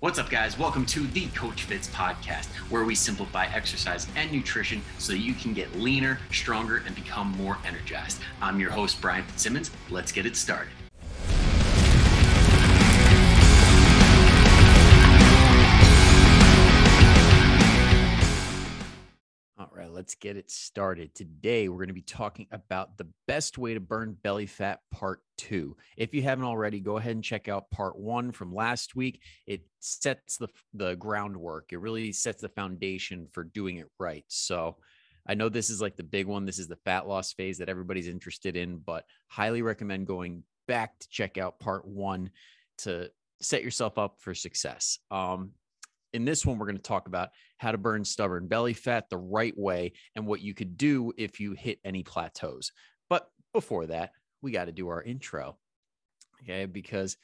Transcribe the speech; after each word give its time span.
What's 0.00 0.20
up, 0.20 0.30
guys? 0.30 0.56
Welcome 0.56 0.86
to 0.86 1.08
the 1.08 1.26
Coach 1.30 1.66
Fitzz 1.66 1.88
podcast, 1.88 2.46
where 2.70 2.84
we 2.84 2.94
simplify 2.94 3.46
exercise 3.46 4.06
and 4.14 4.30
nutrition 4.30 4.80
so 4.98 5.12
you 5.12 5.34
can 5.34 5.54
get 5.54 5.74
leaner, 5.74 6.20
stronger, 6.30 6.84
and 6.86 6.94
become 6.94 7.32
more 7.32 7.58
energized. 7.66 8.20
I'm 8.40 8.60
your 8.60 8.70
host, 8.70 9.00
Brian 9.00 9.24
Fitzsimmons. 9.24 9.72
Let's 9.90 10.12
get 10.12 10.24
it 10.24 10.36
started. 10.36 10.70
Let's 20.08 20.14
get 20.14 20.38
it 20.38 20.50
started. 20.50 21.14
Today, 21.14 21.68
we're 21.68 21.76
going 21.76 21.88
to 21.88 21.92
be 21.92 22.00
talking 22.00 22.46
about 22.50 22.96
the 22.96 23.06
best 23.26 23.58
way 23.58 23.74
to 23.74 23.80
burn 23.80 24.16
belly 24.22 24.46
fat, 24.46 24.80
part 24.90 25.20
two. 25.36 25.76
If 25.98 26.14
you 26.14 26.22
haven't 26.22 26.46
already, 26.46 26.80
go 26.80 26.96
ahead 26.96 27.14
and 27.14 27.22
check 27.22 27.46
out 27.46 27.70
part 27.70 27.98
one 27.98 28.32
from 28.32 28.54
last 28.54 28.96
week. 28.96 29.20
It 29.46 29.66
sets 29.80 30.38
the, 30.38 30.48
the 30.72 30.96
groundwork, 30.96 31.74
it 31.74 31.80
really 31.80 32.12
sets 32.12 32.40
the 32.40 32.48
foundation 32.48 33.26
for 33.32 33.44
doing 33.44 33.76
it 33.76 33.88
right. 33.98 34.24
So, 34.28 34.78
I 35.26 35.34
know 35.34 35.50
this 35.50 35.68
is 35.68 35.82
like 35.82 35.96
the 35.96 36.02
big 36.04 36.26
one. 36.26 36.46
This 36.46 36.58
is 36.58 36.68
the 36.68 36.76
fat 36.86 37.06
loss 37.06 37.34
phase 37.34 37.58
that 37.58 37.68
everybody's 37.68 38.08
interested 38.08 38.56
in, 38.56 38.78
but 38.78 39.04
highly 39.26 39.60
recommend 39.60 40.06
going 40.06 40.42
back 40.66 40.98
to 41.00 41.08
check 41.10 41.36
out 41.36 41.60
part 41.60 41.86
one 41.86 42.30
to 42.78 43.10
set 43.42 43.62
yourself 43.62 43.98
up 43.98 44.16
for 44.20 44.34
success. 44.34 45.00
Um, 45.10 45.50
in 46.12 46.24
this 46.24 46.44
one, 46.44 46.58
we're 46.58 46.66
going 46.66 46.76
to 46.76 46.82
talk 46.82 47.06
about 47.06 47.30
how 47.58 47.72
to 47.72 47.78
burn 47.78 48.04
stubborn 48.04 48.46
belly 48.46 48.74
fat 48.74 49.08
the 49.10 49.18
right 49.18 49.56
way 49.56 49.92
and 50.14 50.26
what 50.26 50.40
you 50.40 50.54
could 50.54 50.76
do 50.76 51.12
if 51.16 51.40
you 51.40 51.52
hit 51.52 51.78
any 51.84 52.02
plateaus. 52.02 52.72
But 53.08 53.28
before 53.52 53.86
that, 53.86 54.12
we 54.42 54.52
got 54.52 54.66
to 54.66 54.72
do 54.72 54.88
our 54.88 55.02
intro. 55.02 55.58
Okay. 56.42 56.66
Because 56.66 57.16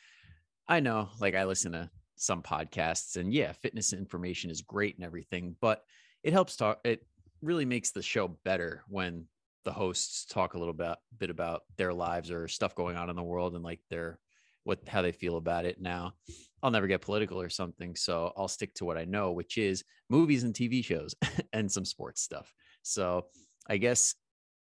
I 0.69 0.81
know, 0.81 1.09
like, 1.21 1.35
I 1.35 1.45
listen 1.45 1.73
to 1.73 1.91
some 2.17 2.43
podcasts 2.43 3.17
and 3.17 3.33
yeah, 3.33 3.53
fitness 3.53 3.93
information 3.93 4.51
is 4.51 4.63
great 4.63 4.97
and 4.97 5.05
everything, 5.05 5.57
but 5.61 5.83
it 6.23 6.33
helps 6.33 6.57
talk, 6.57 6.81
it 6.85 7.05
really 7.43 7.65
makes 7.65 7.91
the 7.91 8.03
show 8.03 8.29
better 8.45 8.83
when 8.89 9.27
the 9.65 9.73
hosts 9.73 10.25
talk 10.25 10.55
a 10.55 10.59
little 10.59 10.75
bit, 10.75 10.97
bit 11.19 11.31
about 11.31 11.63
their 11.77 11.93
lives 11.93 12.31
or 12.31 12.49
stuff 12.49 12.75
going 12.75 12.97
on 12.97 13.11
in 13.11 13.17
the 13.17 13.23
world 13.23 13.55
and 13.55 13.65
like 13.65 13.81
their 13.91 14.19
what 14.65 14.81
how 14.89 15.03
they 15.03 15.13
feel 15.13 15.37
about 15.37 15.65
it 15.65 15.81
now. 15.81 16.15
I'll 16.63 16.71
never 16.71 16.87
get 16.87 17.03
political 17.03 17.41
or 17.41 17.51
something 17.51 17.95
so 17.95 18.33
i'll 18.37 18.49
stick 18.49 18.75
to 18.77 18.87
what 18.87 18.97
i 18.97 19.05
know 19.05 19.33
which 19.33 19.59
is 19.59 19.85
movies 20.09 20.45
and 20.45 20.55
tv 20.55 20.83
shows 20.83 21.15
and 21.53 21.71
some 21.71 21.85
sports 21.85 22.23
stuff. 22.23 22.53
So 22.83 23.27
i 23.69 23.77
guess 23.77 24.15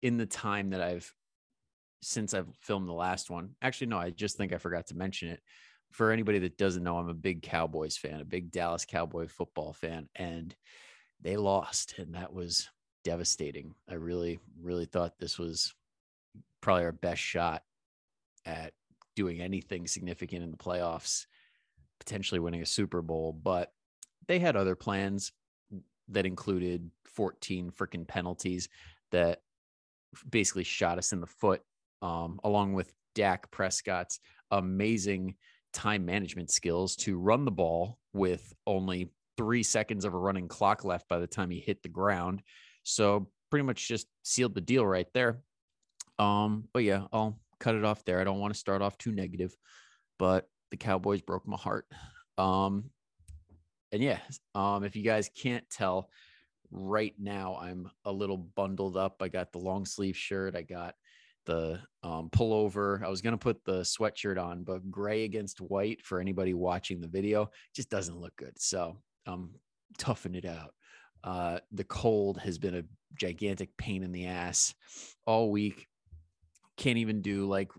in 0.03 0.17
the 0.17 0.27
time 0.27 0.71
that 0.71 0.81
i've 0.81 1.13
since 2.03 2.33
i've 2.33 2.49
filmed 2.63 2.89
the 2.89 2.95
last 2.95 3.29
one 3.31 3.51
actually 3.61 3.89
no 3.89 3.99
i 3.99 4.09
just 4.09 4.39
think 4.39 4.53
i 4.53 4.59
forgot 4.59 4.87
to 4.89 4.97
mention 4.97 5.29
it. 5.29 5.41
For 5.91 6.13
anybody 6.13 6.39
that 6.41 6.57
doesn't 6.57 6.83
know 6.83 6.99
i'm 6.99 7.09
a 7.09 7.15
big 7.15 7.43
cowboys 7.43 7.97
fan 7.97 8.21
a 8.21 8.25
big 8.25 8.51
dallas 8.51 8.85
cowboy 8.85 9.27
football 9.29 9.73
fan 9.73 10.09
and 10.17 10.55
they 11.21 11.37
lost 11.37 11.99
and 11.99 12.15
that 12.15 12.33
was 12.33 12.69
devastating. 13.05 13.75
I 13.89 13.95
really 13.95 14.39
really 14.61 14.85
thought 14.85 15.19
this 15.19 15.39
was 15.39 15.75
probably 16.61 16.85
our 16.85 16.93
best 16.93 17.21
shot 17.21 17.63
at 18.45 18.73
doing 19.17 19.41
anything 19.41 19.87
significant 19.87 20.43
in 20.43 20.51
the 20.51 20.57
playoffs, 20.57 21.27
potentially 21.99 22.41
winning 22.41 22.63
a 22.63 22.67
Super 22.67 23.03
Bowl, 23.03 23.33
but 23.33 23.73
they 24.29 24.39
had 24.39 24.57
other 24.57 24.75
plans 24.75 25.33
that 26.09 26.27
included 26.27 26.91
14 27.07 27.71
freaking 27.71 28.07
penalties 28.07 28.69
that 29.13 29.41
basically 30.29 30.65
shot 30.65 30.99
us 30.99 31.13
in 31.13 31.21
the 31.21 31.27
foot, 31.27 31.63
um, 32.03 32.41
along 32.45 32.73
with 32.73 32.93
Dak 33.15 33.51
Prescott's 33.51 34.21
amazing 34.51 35.37
time 35.73 36.05
management 36.05 36.51
skills 36.51 36.97
to 36.97 37.19
run 37.19 37.45
the 37.45 37.51
ball 37.51 37.99
with 38.13 38.53
only 38.67 39.11
three 39.37 39.63
seconds 39.63 40.05
of 40.05 40.15
a 40.15 40.19
running 40.19 40.49
clock 40.49 40.85
left 40.85 41.09
by 41.09 41.19
the 41.19 41.27
time 41.27 41.51
he 41.51 41.61
hit 41.61 41.83
the 41.83 41.89
ground. 41.89 42.43
So 42.83 43.29
pretty 43.51 43.65
much 43.65 43.89
just 43.89 44.07
sealed 44.23 44.55
the 44.55 44.61
deal 44.61 44.87
right 44.87 45.07
there. 45.15 45.41
Um, 46.19 46.65
but 46.73 46.85
yeah, 46.85 47.05
I'll 47.13 47.39
cut 47.61 47.75
it 47.75 47.85
off 47.85 48.05
there. 48.05 48.21
I 48.21 48.25
don't 48.25 48.41
want 48.41 48.53
to 48.53 48.59
start 48.59 48.83
off 48.83 48.99
too 48.99 49.13
negative, 49.13 49.55
but 50.19 50.49
the 50.71 50.77
Cowboys 50.77 51.21
broke 51.21 51.47
my 51.47 51.57
heart. 51.57 51.87
Um, 52.39 52.91
and 53.93 54.03
yeah, 54.03 54.19
um, 54.55 54.85
if 54.85 54.97
you 54.97 55.03
guys 55.03 55.31
can't 55.35 55.69
tell, 55.71 56.09
right 56.71 57.15
now 57.19 57.59
I'm 57.61 57.91
a 58.05 58.13
little 58.13 58.39
bundled 58.39 58.97
up. 58.97 59.17
I 59.21 59.29
got 59.29 59.53
the 59.53 59.59
long 59.59 59.85
sleeve 59.85 60.17
shirt. 60.17 60.57
I 60.57 60.63
got 60.63 60.95
the 61.47 61.81
um, 62.03 62.31
pullover. 62.31 63.05
I 63.05 63.09
was 63.09 63.23
gonna 63.23 63.39
put 63.39 63.65
the 63.65 63.81
sweatshirt 63.81 64.41
on, 64.43 64.63
but 64.63 64.91
gray 64.91 65.25
against 65.25 65.61
white 65.61 66.03
for 66.05 66.21
anybody 66.21 66.55
watching 66.55 67.01
the 67.01 67.09
video 67.09 67.51
just 67.75 67.91
doesn't 67.91 68.21
look 68.21 68.37
good. 68.37 68.61
So 68.61 68.97
I'm 69.27 69.51
toughing 69.99 70.35
it 70.35 70.45
out. 70.45 70.75
Uh, 71.25 71.59
the 71.73 71.85
cold 71.85 72.39
has 72.39 72.59
been 72.59 72.77
a 72.77 72.85
gigantic 73.15 73.77
pain 73.77 74.03
in 74.03 74.13
the 74.13 74.27
ass 74.27 74.75
all 75.27 75.51
week 75.51 75.87
can't 76.81 76.99
even 76.99 77.21
do 77.21 77.47
like 77.47 77.71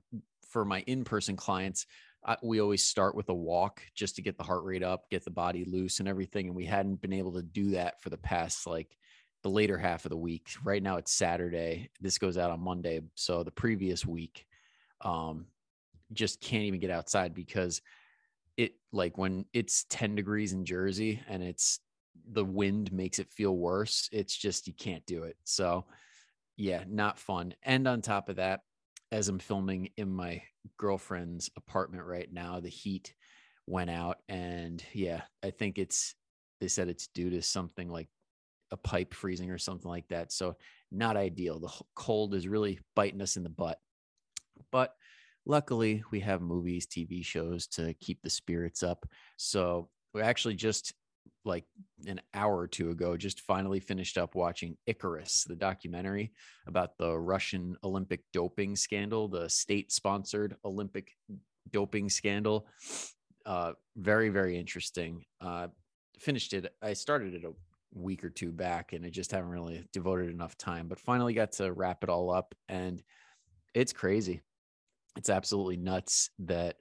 for 0.52 0.64
my 0.64 0.82
in-person 0.82 1.36
clients 1.36 1.88
uh, 2.24 2.36
we 2.44 2.62
always 2.62 2.84
start 2.84 3.16
with 3.16 3.30
a 3.30 3.34
walk 3.34 3.82
just 3.96 4.16
to 4.16 4.22
get 4.22 4.38
the 4.38 4.44
heart 4.44 4.64
rate 4.64 4.84
up 4.84 5.10
get 5.10 5.26
the 5.26 5.32
body 5.32 5.66
loose 5.66 6.00
and 6.00 6.08
everything 6.08 6.46
and 6.48 6.56
we 6.56 6.66
hadn't 6.66 7.02
been 7.02 7.12
able 7.12 7.34
to 7.34 7.42
do 7.42 7.72
that 7.72 8.00
for 8.00 8.12
the 8.12 8.18
past 8.18 8.68
like 8.68 8.96
the 9.42 9.50
later 9.50 9.76
half 9.76 10.06
of 10.06 10.12
the 10.12 10.18
week. 10.18 10.50
Right 10.64 10.84
now 10.84 10.98
it's 10.98 11.12
saturday 11.12 11.90
this 12.00 12.20
goes 12.20 12.38
out 12.38 12.52
on 12.52 12.60
monday 12.60 13.02
so 13.16 13.44
the 13.44 13.50
previous 13.50 14.06
week 14.06 14.46
um 15.02 15.48
just 16.14 16.40
can't 16.40 16.64
even 16.64 16.80
get 16.80 16.92
outside 16.92 17.34
because 17.34 17.82
it 18.56 18.74
like 18.92 19.18
when 19.18 19.46
it's 19.52 19.86
10 19.90 20.14
degrees 20.16 20.54
in 20.54 20.64
jersey 20.64 21.22
and 21.28 21.42
it's 21.42 21.80
the 22.34 22.46
wind 22.46 22.92
makes 22.94 23.18
it 23.18 23.32
feel 23.32 23.56
worse 23.56 24.10
it's 24.12 24.38
just 24.38 24.68
you 24.68 24.74
can't 24.74 25.06
do 25.08 25.24
it. 25.24 25.38
So 25.44 25.86
yeah 26.56 26.84
not 26.88 27.18
fun. 27.18 27.56
And 27.64 27.88
on 27.88 28.02
top 28.02 28.30
of 28.30 28.36
that 28.36 28.62
as 29.12 29.28
I'm 29.28 29.40
filming 29.40 29.90
in 29.98 30.10
my 30.10 30.42
girlfriend's 30.78 31.50
apartment 31.58 32.06
right 32.06 32.32
now, 32.32 32.60
the 32.60 32.70
heat 32.70 33.14
went 33.68 33.90
out. 33.90 34.18
And 34.30 34.84
yeah, 34.94 35.22
I 35.44 35.52
think 35.52 35.78
it's, 35.78 36.16
they 36.60 36.68
said 36.68 36.88
it's 36.88 37.08
due 37.08 37.30
to 37.32 37.42
something 37.42 37.90
like 37.90 38.08
a 38.72 38.78
pipe 38.78 39.14
freezing 39.14 39.52
or 39.52 39.58
something 39.58 39.90
like 39.90 40.08
that. 40.10 40.32
So, 40.32 40.56
not 40.92 41.18
ideal. 41.18 41.60
The 41.60 41.72
cold 41.96 42.34
is 42.36 42.48
really 42.48 42.80
biting 42.96 43.22
us 43.22 43.38
in 43.38 43.44
the 43.44 43.50
butt. 43.50 43.80
But 44.72 44.94
luckily, 45.46 46.04
we 46.12 46.22
have 46.22 46.42
movies, 46.42 46.88
TV 46.88 47.24
shows 47.24 47.68
to 47.68 47.94
keep 47.96 48.22
the 48.22 48.30
spirits 48.30 48.84
up. 48.84 49.06
So, 49.38 49.90
we 50.14 50.22
actually 50.22 50.56
just 50.56 50.94
like 51.44 51.66
an 52.06 52.22
hour 52.34 52.58
or 52.58 52.68
two 52.68 52.92
ago, 52.92 53.18
just 53.18 53.42
finally 53.42 53.80
finished 53.80 54.18
up 54.18 54.36
watching 54.36 54.78
Icarus, 54.86 55.44
the 55.48 55.56
documentary 55.56 56.32
about 56.68 56.98
the 56.98 57.18
Russian 57.18 57.76
Olympic 57.84 58.22
doping 58.34 58.76
scandal, 58.76 59.28
the 59.28 59.50
state 59.50 59.92
sponsored 59.92 60.56
Olympic 60.64 61.12
doping 61.72 62.10
scandal. 62.10 62.68
Uh, 63.46 63.74
very, 63.98 64.30
very 64.30 64.58
interesting. 64.58 65.24
Uh, 65.40 65.68
finished 66.20 66.54
it. 66.54 66.74
I 66.82 66.94
started 66.94 67.34
it 67.34 67.44
a 67.44 67.54
week 67.94 68.24
or 68.24 68.30
two 68.30 68.52
back 68.52 68.94
and 68.94 69.06
I 69.06 69.10
just 69.10 69.32
haven't 69.32 69.50
really 69.50 69.86
devoted 69.92 70.30
enough 70.30 70.58
time, 70.58 70.88
but 70.88 71.00
finally 71.00 71.34
got 71.34 71.54
to 71.54 71.74
wrap 71.74 72.04
it 72.04 72.10
all 72.10 72.30
up. 72.30 72.56
And 72.70 73.02
it's 73.74 73.94
crazy. 73.94 74.42
It's 75.18 75.30
absolutely 75.30 75.78
nuts 75.78 76.30
that 76.40 76.78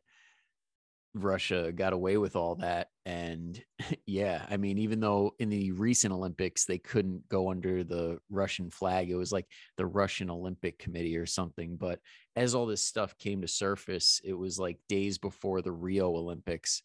Russia 1.15 1.73
got 1.73 1.93
away 1.93 2.17
with 2.17 2.37
all 2.37 2.57
that. 2.57 2.89
And 3.05 3.61
yeah, 4.07 4.47
I 4.49 4.57
mean, 4.57 4.79
even 4.79 5.01
though 5.01 5.35
in 5.39 5.49
the 5.49 5.73
recent 5.73 6.13
Olympics 6.13 6.65
they 6.65 6.79
couldn't 6.79 7.29
go 7.29 7.51
under 7.51 7.83
the 7.83 8.19
Russian 8.31 8.71
flag, 8.71 9.11
it 9.11 9.17
was 9.17 9.33
like 9.33 9.47
the 9.77 9.87
Russian 9.87 10.31
Olympic 10.31 10.79
Committee 10.79 11.17
or 11.17 11.27
something. 11.27 11.77
But 11.77 12.01
as 12.37 12.55
all 12.55 12.67
this 12.67 12.83
stuff 12.83 13.19
came 13.19 13.41
to 13.43 13.49
surface, 13.49 14.21
it 14.25 14.35
was 14.35 14.59
like 14.59 14.79
days 14.89 15.19
before 15.19 15.63
the 15.63 15.73
Rio 15.73 16.11
Olympics, 16.11 16.83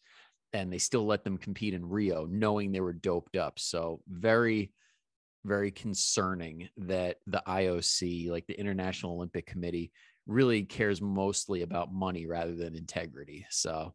and 0.52 0.72
they 0.72 0.78
still 0.78 1.06
let 1.06 1.24
them 1.24 1.38
compete 1.38 1.74
in 1.74 1.88
Rio, 1.88 2.26
knowing 2.26 2.72
they 2.72 2.80
were 2.80 2.92
doped 2.92 3.36
up. 3.36 3.58
So 3.58 4.00
very, 4.08 4.72
very 5.44 5.70
concerning 5.70 6.68
that 6.78 7.18
the 7.26 7.42
IOC, 7.46 8.30
like 8.30 8.46
the 8.46 8.58
International 8.58 9.12
Olympic 9.12 9.46
Committee, 9.46 9.92
really 10.26 10.64
cares 10.64 11.00
mostly 11.00 11.62
about 11.62 11.92
money 11.92 12.26
rather 12.26 12.54
than 12.54 12.74
integrity. 12.74 13.46
So 13.50 13.94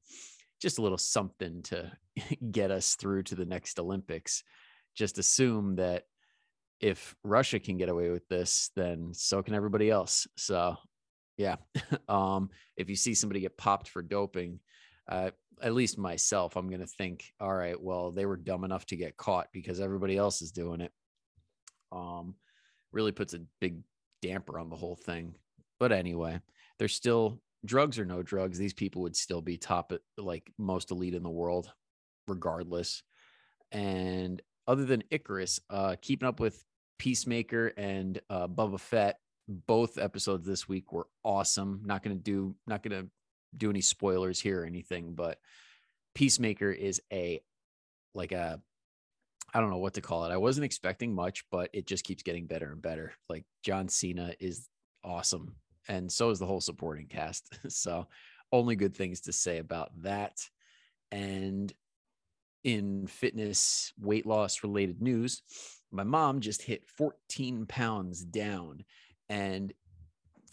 just 0.61 0.77
a 0.77 0.81
little 0.81 0.97
something 0.97 1.61
to 1.63 1.91
get 2.51 2.71
us 2.71 2.95
through 2.95 3.23
to 3.23 3.35
the 3.35 3.45
next 3.45 3.79
Olympics. 3.79 4.43
Just 4.95 5.17
assume 5.17 5.75
that 5.75 6.03
if 6.79 7.15
Russia 7.23 7.59
can 7.59 7.77
get 7.77 7.89
away 7.89 8.09
with 8.09 8.27
this, 8.27 8.71
then 8.75 9.13
so 9.13 9.43
can 9.43 9.53
everybody 9.53 9.89
else. 9.89 10.27
So 10.37 10.77
yeah. 11.37 11.55
um, 12.09 12.49
if 12.77 12.89
you 12.89 12.95
see 12.95 13.13
somebody 13.13 13.41
get 13.41 13.57
popped 13.57 13.89
for 13.89 14.01
doping, 14.01 14.59
uh, 15.09 15.31
at 15.61 15.73
least 15.73 15.97
myself, 15.97 16.55
I'm 16.55 16.69
going 16.69 16.81
to 16.81 16.87
think, 16.87 17.33
all 17.39 17.53
right, 17.53 17.79
well, 17.79 18.11
they 18.11 18.25
were 18.25 18.37
dumb 18.37 18.63
enough 18.63 18.85
to 18.87 18.95
get 18.95 19.17
caught 19.17 19.47
because 19.51 19.79
everybody 19.79 20.17
else 20.17 20.41
is 20.41 20.51
doing 20.51 20.81
it. 20.81 20.91
Um, 21.91 22.35
really 22.91 23.11
puts 23.11 23.33
a 23.33 23.41
big 23.59 23.77
damper 24.21 24.59
on 24.59 24.69
the 24.69 24.75
whole 24.75 24.95
thing. 24.95 25.35
But 25.81 25.91
anyway, 25.91 26.39
there's 26.77 26.93
still 26.93 27.41
drugs 27.65 27.97
or 27.97 28.05
no 28.05 28.21
drugs. 28.21 28.59
These 28.59 28.75
people 28.75 29.01
would 29.01 29.15
still 29.15 29.41
be 29.41 29.57
top 29.57 29.91
like 30.15 30.51
most 30.59 30.91
elite 30.91 31.15
in 31.15 31.23
the 31.23 31.29
world. 31.29 31.73
regardless. 32.27 33.03
And 33.71 34.41
other 34.67 34.85
than 34.85 35.03
Icarus, 35.11 35.59
uh, 35.69 35.95
keeping 36.01 36.27
up 36.27 36.39
with 36.39 36.63
Peacemaker 36.99 37.67
and 37.77 38.19
uh, 38.29 38.47
Boba 38.47 38.79
Fett, 38.79 39.19
both 39.47 39.97
episodes 39.97 40.45
this 40.45 40.67
week 40.67 40.93
were 40.93 41.07
awesome. 41.23 41.81
Not 41.83 42.03
gonna 42.03 42.15
do 42.15 42.55
not 42.67 42.83
gonna 42.83 43.07
do 43.57 43.69
any 43.69 43.81
spoilers 43.81 44.39
here 44.39 44.61
or 44.61 44.65
anything, 44.65 45.13
but 45.13 45.39
Peacemaker 46.13 46.71
is 46.71 47.01
a 47.11 47.41
like 48.13 48.31
a 48.31 48.61
I 49.53 49.59
don't 49.59 49.71
know 49.71 49.77
what 49.79 49.95
to 49.95 50.01
call 50.01 50.25
it. 50.25 50.31
I 50.31 50.37
wasn't 50.37 50.65
expecting 50.65 51.13
much, 51.13 51.43
but 51.51 51.69
it 51.73 51.85
just 51.85 52.05
keeps 52.05 52.23
getting 52.23 52.45
better 52.45 52.71
and 52.71 52.81
better. 52.81 53.13
Like 53.29 53.45
John 53.63 53.89
Cena 53.89 54.33
is 54.39 54.69
awesome, 55.03 55.55
and 55.87 56.11
so 56.11 56.29
is 56.29 56.39
the 56.39 56.45
whole 56.45 56.61
supporting 56.61 57.07
cast. 57.07 57.57
so, 57.71 58.07
only 58.51 58.75
good 58.75 58.95
things 58.95 59.21
to 59.21 59.33
say 59.33 59.59
about 59.59 59.89
that. 60.01 60.37
And 61.11 61.71
in 62.63 63.07
fitness 63.07 63.93
weight 63.99 64.25
loss 64.25 64.63
related 64.63 65.01
news, 65.01 65.41
my 65.91 66.03
mom 66.03 66.41
just 66.41 66.61
hit 66.61 66.87
14 66.87 67.65
pounds 67.65 68.23
down. 68.23 68.83
And 69.29 69.73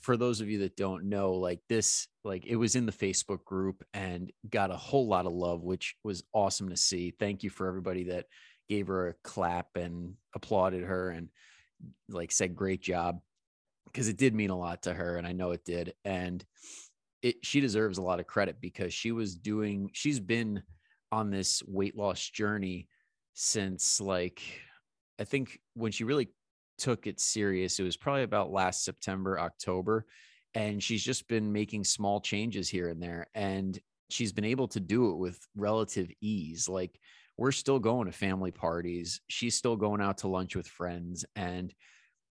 for 0.01 0.17
those 0.17 0.41
of 0.41 0.49
you 0.49 0.61
that 0.61 0.77
don't 0.77 1.05
know, 1.05 1.33
like 1.33 1.61
this, 1.69 2.09
like 2.25 2.47
it 2.47 2.57
was 2.57 2.77
in 2.77 2.87
the 2.87 2.93
Facebook 2.93 3.45
group 3.45 3.85
and 3.93 4.33
got 4.49 4.71
a 4.71 4.77
whole 4.77 5.07
lot 5.07 5.27
of 5.27 5.33
love, 5.33 5.63
which 5.63 5.97
was 6.05 6.23
awesome 6.33 6.69
to 6.71 6.77
see. 6.77 7.11
Thank 7.11 7.43
you 7.43 7.51
for 7.51 7.67
everybody 7.67 8.05
that 8.05 8.27
gave 8.69 8.87
her 8.89 9.09
a 9.09 9.15
clap 9.25 9.77
and 9.77 10.15
applauded 10.35 10.85
her 10.85 11.11
and 11.11 11.29
like 12.09 12.33
said, 12.33 12.57
great 12.57 12.81
job. 12.81 13.21
Cause 13.95 14.09
it 14.09 14.17
did 14.17 14.35
mean 14.35 14.51
a 14.51 14.59
lot 14.59 14.83
to 14.83 14.95
her. 14.95 15.17
And 15.17 15.27
I 15.27 15.33
know 15.33 15.53
it 15.53 15.65
did. 15.65 15.95
And 16.05 16.45
it, 17.23 17.37
she 17.45 17.61
deserves 17.61 17.99
a 17.99 18.03
lot 18.03 18.21
of 18.21 18.27
credit 18.27 18.61
because 18.61 18.95
she 18.95 19.13
was 19.13 19.35
doing, 19.35 19.91
she's 19.93 20.21
been 20.21 20.63
on 21.11 21.31
this 21.31 21.63
weight 21.67 21.97
loss 21.97 22.29
journey 22.31 22.89
since 23.35 24.01
like, 24.01 24.43
I 25.19 25.25
think 25.25 25.59
when 25.75 25.93
she 25.93 26.05
really 26.05 26.29
took 26.79 27.07
it 27.07 27.21
serious, 27.21 27.79
it 27.79 27.85
was 27.85 27.97
probably 27.97 28.23
about 28.23 28.53
last 28.53 28.85
September, 28.85 29.39
October. 29.39 30.07
And 30.55 30.83
she's 30.83 31.03
just 31.03 31.29
been 31.29 31.53
making 31.53 31.85
small 31.85 32.21
changes 32.21 32.69
here 32.69 32.89
and 32.89 33.03
there. 33.03 33.27
And 33.35 33.79
she's 34.11 34.33
been 34.33 34.45
able 34.45 34.69
to 34.69 34.81
do 34.81 35.11
it 35.11 35.17
with 35.17 35.39
relative 35.57 36.11
ease. 36.21 36.69
Like 36.69 36.99
we're 37.37 37.53
still 37.53 37.79
going 37.79 38.07
to 38.07 38.13
family 38.13 38.51
parties. 38.51 39.21
She's 39.29 39.57
still 39.57 39.77
going 39.77 40.01
out 40.01 40.19
to 40.19 40.29
lunch 40.29 40.57
with 40.57 40.67
friends. 40.67 41.25
And 41.37 41.73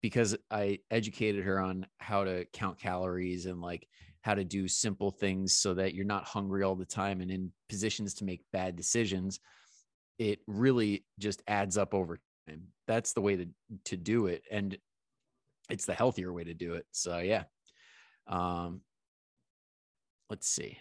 because 0.03 0.37
I 0.51 0.77
educated 0.91 1.43
her 1.45 1.59
on 1.59 1.87
how 1.97 2.25
to 2.25 2.45
count 2.53 2.79
calories 2.79 3.47
and 3.47 3.59
like 3.59 3.87
how 4.21 4.35
to 4.35 4.43
do 4.43 4.67
simple 4.67 5.09
things 5.09 5.55
so 5.55 5.73
that 5.73 5.95
you're 5.95 6.05
not 6.05 6.25
hungry 6.25 6.61
all 6.61 6.75
the 6.75 6.85
time 6.85 7.21
and 7.21 7.31
in 7.31 7.51
positions 7.67 8.13
to 8.15 8.25
make 8.25 8.43
bad 8.53 8.75
decisions, 8.75 9.39
it 10.19 10.39
really 10.45 11.03
just 11.17 11.41
adds 11.47 11.77
up 11.77 11.95
over 11.95 12.19
time. 12.47 12.61
That's 12.87 13.13
the 13.13 13.21
way 13.21 13.37
to, 13.37 13.47
to 13.85 13.97
do 13.97 14.27
it. 14.27 14.43
And 14.51 14.77
it's 15.69 15.85
the 15.85 15.95
healthier 15.95 16.31
way 16.31 16.43
to 16.43 16.53
do 16.53 16.75
it. 16.75 16.85
So, 16.91 17.17
yeah. 17.17 17.45
Um, 18.27 18.81
let's 20.29 20.47
see 20.47 20.77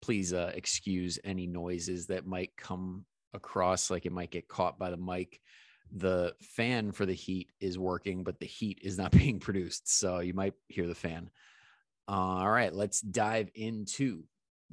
please 0.00 0.32
uh, 0.32 0.52
excuse 0.54 1.18
any 1.24 1.46
noises 1.46 2.06
that 2.06 2.26
might 2.26 2.56
come 2.56 3.04
across 3.34 3.90
like 3.90 4.06
it 4.06 4.12
might 4.12 4.30
get 4.30 4.48
caught 4.48 4.78
by 4.78 4.90
the 4.90 4.96
mic 4.96 5.40
the 5.92 6.34
fan 6.40 6.92
for 6.92 7.06
the 7.06 7.14
heat 7.14 7.50
is 7.60 7.78
working 7.78 8.24
but 8.24 8.38
the 8.38 8.46
heat 8.46 8.78
is 8.82 8.98
not 8.98 9.10
being 9.12 9.38
produced 9.38 9.88
so 9.98 10.20
you 10.20 10.34
might 10.34 10.54
hear 10.68 10.86
the 10.86 10.94
fan 10.94 11.30
all 12.06 12.48
right 12.48 12.74
let's 12.74 13.00
dive 13.00 13.50
into 13.54 14.22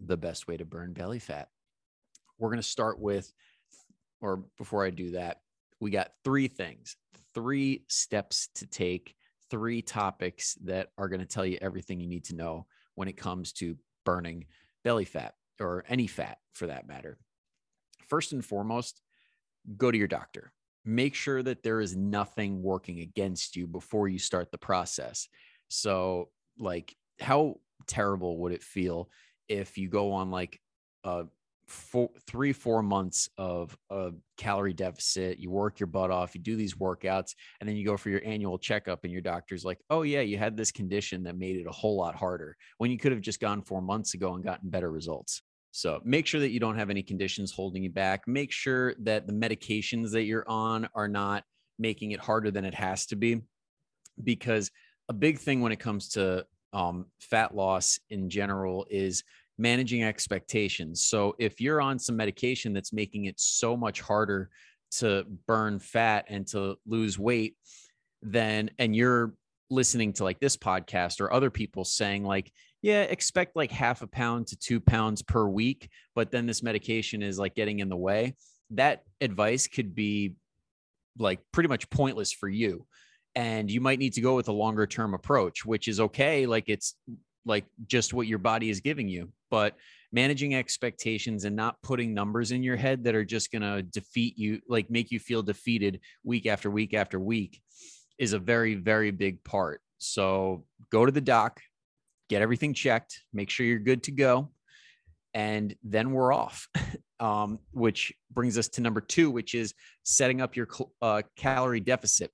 the 0.06 0.18
best 0.18 0.48
way 0.48 0.58
to 0.58 0.66
burn 0.66 0.94
belly 0.94 1.20
fat 1.20 1.50
we're 2.38 2.50
going 2.50 2.62
to 2.62 2.64
start 2.64 3.00
with 3.00 3.32
or 4.22 4.44
before 4.58 4.86
i 4.86 4.90
do 4.90 5.12
that 5.12 5.42
we 5.80 5.90
got 5.90 6.12
three 6.24 6.48
things 6.48 6.98
three 7.34 7.84
steps 7.88 8.50
to 8.56 8.66
take 8.66 9.16
three 9.50 9.82
topics 9.82 10.56
that 10.64 10.90
are 10.98 11.08
going 11.08 11.20
to 11.20 11.26
tell 11.26 11.46
you 11.46 11.58
everything 11.62 12.00
you 12.00 12.08
need 12.08 12.26
to 12.26 12.36
know 12.36 12.66
when 12.96 13.08
it 13.08 13.18
comes 13.18 13.54
to 13.54 13.78
burning 14.06 14.46
belly 14.84 15.06
fat 15.06 15.36
or 15.60 15.84
any 15.88 16.08
fat 16.08 16.38
for 16.54 16.68
that 16.68 16.88
matter. 16.88 17.18
First 18.08 18.34
and 18.34 18.44
foremost, 18.44 19.02
go 19.78 19.92
to 19.92 19.98
your 19.98 20.08
doctor. 20.08 20.52
Make 20.86 21.16
sure 21.16 21.42
that 21.44 21.64
there 21.64 21.82
is 21.82 21.96
nothing 21.96 22.62
working 22.62 23.00
against 23.00 23.56
you 23.56 23.68
before 23.68 24.08
you 24.08 24.20
start 24.20 24.52
the 24.52 24.58
process. 24.58 25.28
So, 25.68 26.30
like, 26.60 26.96
how 27.20 27.56
terrible 27.88 28.38
would 28.40 28.52
it 28.52 28.64
feel 28.64 29.10
if 29.50 29.78
you 29.78 29.90
go 29.90 30.12
on 30.12 30.32
like 30.32 30.60
a 31.04 31.26
four, 31.68 32.10
three, 32.28 32.54
four 32.54 32.84
months 32.84 33.30
of 33.38 33.76
a 33.90 34.12
calorie 34.38 34.74
deficit. 34.74 35.40
You 35.40 35.50
work 35.50 35.80
your 35.80 35.88
butt 35.88 36.12
off, 36.12 36.36
you 36.36 36.42
do 36.42 36.56
these 36.56 36.76
workouts, 36.76 37.36
and 37.60 37.68
then 37.68 37.76
you 37.76 37.86
go 37.86 37.98
for 37.98 38.10
your 38.10 38.22
annual 38.24 38.58
checkup, 38.58 39.04
and 39.04 39.12
your 39.12 39.22
doctor's 39.22 39.66
like, 39.66 39.80
oh, 39.90 40.04
yeah, 40.04 40.22
you 40.22 40.38
had 40.38 40.58
this 40.58 40.72
condition 40.72 41.24
that 41.24 41.38
made 41.38 41.58
it 41.58 41.68
a 41.68 41.72
whole 41.72 41.98
lot 41.98 42.16
harder 42.16 42.56
when 42.78 42.92
you 42.92 42.98
could 42.98 43.12
have 43.12 43.22
just 43.22 43.40
gone 43.40 43.62
four 43.62 43.82
months 43.82 44.14
ago 44.14 44.36
and 44.36 44.44
gotten 44.44 44.70
better 44.70 44.92
results. 44.92 45.42
So 45.76 46.00
make 46.06 46.26
sure 46.26 46.40
that 46.40 46.52
you 46.52 46.62
don't 46.62 46.78
have 46.78 46.90
any 46.90 47.04
conditions 47.04 47.52
holding 47.52 47.84
you 47.84 47.90
back. 47.90 48.30
Make 48.30 48.54
sure 48.54 48.96
that 49.00 49.28
the 49.28 49.34
medications 49.34 50.12
that 50.12 50.24
you're 50.24 50.48
on 50.48 50.88
are 50.96 51.10
not 51.10 51.44
making 51.78 52.12
it 52.12 52.22
harder 52.22 52.50
than 52.50 52.64
it 52.64 52.74
has 52.74 53.06
to 53.08 53.18
be. 53.18 53.42
Because 54.24 54.72
a 55.10 55.14
big 55.14 55.38
thing 55.38 55.60
when 55.60 55.74
it 55.74 55.80
comes 55.82 56.08
to 56.12 56.46
um, 56.72 57.08
fat 57.20 57.54
loss 57.54 58.00
in 58.10 58.30
general 58.30 58.88
is 58.90 59.26
managing 59.58 60.02
expectations. 60.02 61.02
So 61.02 61.36
if 61.40 61.60
you're 61.60 61.82
on 61.82 62.00
some 62.00 62.16
medication 62.16 62.72
that's 62.72 62.94
making 62.94 63.26
it 63.26 63.38
so 63.38 63.76
much 63.76 64.00
harder 64.00 64.50
to 65.00 65.26
burn 65.46 65.80
fat 65.80 66.24
and 66.30 66.48
to 66.48 66.78
lose 66.88 67.20
weight, 67.20 67.58
then 68.22 68.72
and 68.80 68.96
you're 68.96 69.34
listening 69.70 70.14
to 70.14 70.24
like 70.24 70.40
this 70.40 70.56
podcast 70.56 71.20
or 71.20 71.34
other 71.34 71.50
people 71.50 71.84
saying 71.84 72.24
like 72.24 72.50
yeah 72.86 73.02
expect 73.02 73.56
like 73.56 73.72
half 73.72 74.04
a 74.04 74.08
pound 74.08 74.46
to 74.46 74.56
two 74.56 74.80
pounds 74.80 75.24
per 75.24 75.48
week 75.48 75.90
but 76.14 76.30
then 76.30 76.46
this 76.46 76.62
medication 76.62 77.24
is 77.24 77.40
like 77.40 77.56
getting 77.56 77.80
in 77.80 77.90
the 77.90 77.98
way. 77.98 78.36
That 78.70 79.02
advice 79.20 79.66
could 79.66 79.96
be 79.96 80.36
like 81.18 81.40
pretty 81.52 81.68
much 81.68 81.90
pointless 81.90 82.32
for 82.32 82.48
you 82.48 82.86
and 83.34 83.72
you 83.72 83.82
might 83.82 83.98
need 83.98 84.14
to 84.14 84.22
go 84.22 84.36
with 84.36 84.50
a 84.50 84.52
longer 84.52 84.86
term 84.86 85.16
approach 85.16 85.66
which 85.66 85.88
is 85.88 86.00
okay 86.00 86.46
like 86.46 86.66
it's 86.68 86.96
like 87.44 87.66
just 87.88 88.14
what 88.14 88.28
your 88.28 88.38
body 88.38 88.70
is 88.70 88.82
giving 88.82 89.10
you 89.10 89.32
but 89.50 89.76
managing 90.12 90.54
expectations 90.54 91.46
and 91.46 91.56
not 91.56 91.82
putting 91.82 92.14
numbers 92.14 92.52
in 92.52 92.62
your 92.62 92.76
head 92.76 93.04
that 93.04 93.16
are 93.16 93.26
just 93.26 93.52
going 93.52 93.62
to 93.64 93.82
defeat 93.82 94.38
you 94.38 94.62
like 94.70 94.92
make 94.92 95.10
you 95.10 95.20
feel 95.20 95.42
defeated 95.42 96.00
week 96.24 96.46
after 96.46 96.70
week 96.70 96.94
after 96.94 97.20
week 97.20 97.62
is 98.20 98.34
a 98.34 98.40
very 98.40 98.76
very 98.76 99.12
big 99.12 99.44
part. 99.44 99.82
So 99.98 100.66
go 100.92 101.06
to 101.06 101.12
the 101.12 101.22
doc 101.22 101.62
get 102.30 102.42
everything 102.42 102.74
checked 102.74 103.22
make 103.34 103.50
sure 103.50 103.66
you're 103.66 103.80
good 103.80 104.04
to 104.04 104.12
go 104.12 104.52
and 105.34 105.76
then 105.84 106.12
we're 106.12 106.34
off. 106.34 106.68
Um, 107.18 107.60
which 107.72 108.12
brings 108.30 108.58
us 108.58 108.68
to 108.68 108.82
number 108.82 109.00
two 109.00 109.32
which 109.32 109.56
is 109.56 109.74
setting 110.04 110.42
up 110.42 110.58
your 110.58 110.68
uh, 111.02 111.22
calorie 111.38 111.80
deficit. 111.80 112.30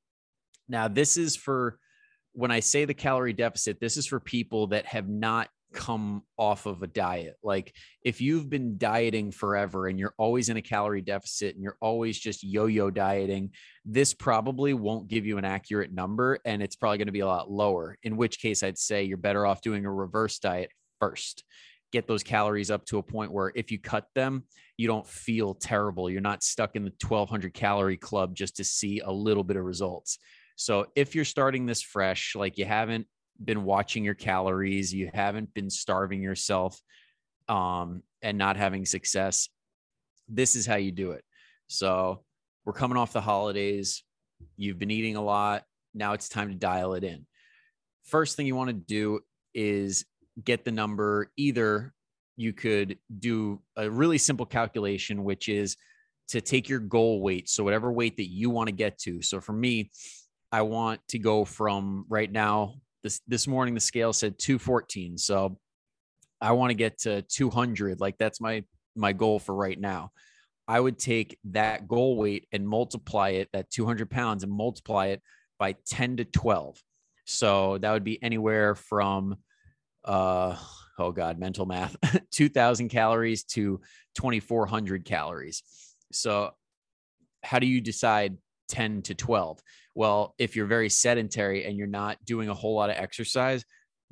Now 0.67 0.87
this 0.87 1.17
is 1.17 1.35
for 1.35 1.77
when 2.33 2.49
I 2.49 2.61
say 2.61 2.85
the 2.85 2.95
calorie 2.95 3.31
deficit, 3.31 3.79
this 3.79 3.95
is 3.95 4.07
for 4.07 4.19
people 4.19 4.67
that 4.67 4.87
have 4.87 5.07
not 5.07 5.49
come 5.73 6.23
off 6.37 6.65
of 6.65 6.83
a 6.83 6.87
diet. 6.87 7.35
Like 7.43 7.73
if 8.03 8.21
you've 8.21 8.49
been 8.49 8.77
dieting 8.77 9.31
forever 9.31 9.87
and 9.87 9.97
you're 9.99 10.13
always 10.17 10.49
in 10.49 10.57
a 10.57 10.61
calorie 10.61 11.01
deficit 11.01 11.55
and 11.55 11.63
you're 11.63 11.77
always 11.81 12.17
just 12.17 12.43
yo-yo 12.43 12.89
dieting, 12.89 13.51
this 13.85 14.13
probably 14.13 14.73
won't 14.73 15.07
give 15.07 15.25
you 15.25 15.37
an 15.37 15.45
accurate 15.45 15.93
number 15.93 16.39
and 16.45 16.61
it's 16.61 16.75
probably 16.75 16.97
going 16.97 17.07
to 17.07 17.11
be 17.11 17.21
a 17.21 17.27
lot 17.27 17.49
lower. 17.49 17.97
In 18.03 18.17
which 18.17 18.39
case 18.39 18.63
I'd 18.63 18.77
say 18.77 19.03
you're 19.03 19.17
better 19.17 19.45
off 19.45 19.61
doing 19.61 19.85
a 19.85 19.91
reverse 19.91 20.39
diet 20.39 20.71
first. 20.99 21.43
Get 21.91 22.07
those 22.07 22.23
calories 22.23 22.71
up 22.71 22.85
to 22.85 22.99
a 22.99 23.03
point 23.03 23.33
where 23.33 23.51
if 23.53 23.71
you 23.71 23.79
cut 23.79 24.05
them, 24.15 24.45
you 24.77 24.87
don't 24.87 25.05
feel 25.05 25.53
terrible. 25.53 26.09
You're 26.09 26.21
not 26.21 26.43
stuck 26.43 26.75
in 26.75 26.83
the 26.83 26.93
1200 27.05 27.53
calorie 27.53 27.97
club 27.97 28.33
just 28.33 28.55
to 28.57 28.63
see 28.63 28.99
a 28.99 29.11
little 29.11 29.43
bit 29.43 29.57
of 29.57 29.63
results. 29.63 30.17
So 30.55 30.85
if 30.95 31.15
you're 31.15 31.25
starting 31.25 31.65
this 31.65 31.81
fresh, 31.81 32.35
like 32.35 32.57
you 32.57 32.65
haven't 32.65 33.07
been 33.43 33.63
watching 33.63 34.03
your 34.03 34.13
calories, 34.13 34.93
you 34.93 35.09
haven't 35.13 35.53
been 35.53 35.69
starving 35.69 36.21
yourself 36.21 36.79
um, 37.47 38.03
and 38.21 38.37
not 38.37 38.57
having 38.57 38.85
success, 38.85 39.49
this 40.27 40.55
is 40.55 40.65
how 40.65 40.75
you 40.75 40.91
do 40.91 41.11
it. 41.11 41.23
So 41.67 42.23
we're 42.65 42.73
coming 42.73 42.97
off 42.97 43.13
the 43.13 43.21
holidays. 43.21 44.03
You've 44.57 44.79
been 44.79 44.91
eating 44.91 45.15
a 45.15 45.23
lot. 45.23 45.63
Now 45.93 46.13
it's 46.13 46.29
time 46.29 46.49
to 46.49 46.55
dial 46.55 46.93
it 46.93 47.03
in. 47.03 47.25
First 48.05 48.35
thing 48.35 48.45
you 48.45 48.55
want 48.55 48.69
to 48.69 48.73
do 48.73 49.19
is 49.53 50.05
get 50.43 50.63
the 50.63 50.71
number. 50.71 51.31
Either 51.37 51.93
you 52.37 52.53
could 52.53 52.97
do 53.19 53.61
a 53.75 53.89
really 53.89 54.17
simple 54.17 54.45
calculation, 54.45 55.23
which 55.23 55.49
is 55.49 55.77
to 56.29 56.41
take 56.41 56.69
your 56.69 56.79
goal 56.79 57.21
weight. 57.21 57.49
So, 57.49 57.63
whatever 57.63 57.91
weight 57.91 58.17
that 58.17 58.29
you 58.29 58.49
want 58.49 58.67
to 58.67 58.73
get 58.73 58.97
to. 58.99 59.21
So, 59.21 59.41
for 59.41 59.53
me, 59.53 59.91
I 60.51 60.61
want 60.63 61.01
to 61.09 61.19
go 61.19 61.45
from 61.45 62.05
right 62.09 62.31
now. 62.31 62.75
This 63.03 63.21
this 63.27 63.47
morning 63.47 63.73
the 63.73 63.79
scale 63.79 64.13
said 64.13 64.37
214. 64.37 65.17
So 65.17 65.57
I 66.39 66.51
want 66.53 66.71
to 66.71 66.75
get 66.75 66.99
to 66.99 67.21
200. 67.23 67.99
Like 67.99 68.17
that's 68.17 68.41
my 68.41 68.63
my 68.95 69.13
goal 69.13 69.39
for 69.39 69.55
right 69.55 69.79
now. 69.79 70.11
I 70.67 70.79
would 70.79 70.97
take 70.97 71.37
that 71.45 71.87
goal 71.87 72.15
weight 72.17 72.47
and 72.51 72.67
multiply 72.67 73.29
it, 73.29 73.49
that 73.53 73.69
200 73.69 74.09
pounds, 74.09 74.43
and 74.43 74.51
multiply 74.51 75.07
it 75.07 75.21
by 75.59 75.75
10 75.87 76.17
to 76.17 76.25
12. 76.25 76.81
So 77.25 77.77
that 77.79 77.91
would 77.91 78.03
be 78.03 78.21
anywhere 78.23 78.75
from, 78.75 79.37
uh, 80.05 80.55
oh 80.97 81.11
God, 81.11 81.39
mental 81.39 81.65
math, 81.65 81.95
2000 82.31 82.89
calories 82.89 83.43
to 83.45 83.81
2400 84.15 85.05
calories. 85.05 85.63
So, 86.11 86.51
how 87.43 87.59
do 87.59 87.67
you 87.67 87.81
decide 87.81 88.37
10 88.69 89.01
to 89.03 89.15
12? 89.15 89.59
Well, 89.95 90.35
if 90.37 90.55
you're 90.55 90.67
very 90.67 90.89
sedentary 90.89 91.65
and 91.65 91.77
you're 91.77 91.87
not 91.87 92.17
doing 92.25 92.49
a 92.49 92.53
whole 92.53 92.75
lot 92.75 92.89
of 92.89 92.95
exercise, 92.95 93.65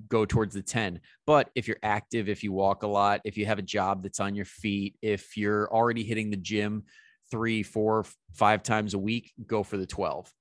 go 0.08 0.26
towards 0.26 0.54
the 0.54 0.62
10. 0.62 1.00
But 1.26 1.50
if 1.56 1.68
you're 1.68 1.78
active, 1.84 2.30
if 2.30 2.44
you 2.44 2.52
walk 2.52 2.84
a 2.84 2.88
lot, 2.88 3.22
if 3.26 3.38
you 3.38 3.46
have 3.46 3.60
a 3.60 3.64
job 3.64 4.04
that's 4.04 4.20
on 4.20 4.36
your 4.36 4.46
feet, 4.46 4.96
if 5.02 5.36
you're 5.38 5.72
already 5.74 6.04
hitting 6.04 6.30
the 6.30 6.38
gym 6.38 6.84
three, 7.32 7.64
four, 7.64 8.06
five 8.34 8.64
times 8.64 8.94
a 8.94 9.00
week, 9.00 9.32
go 9.46 9.64
for 9.64 9.78
the 9.78 9.86
12. 9.86 10.32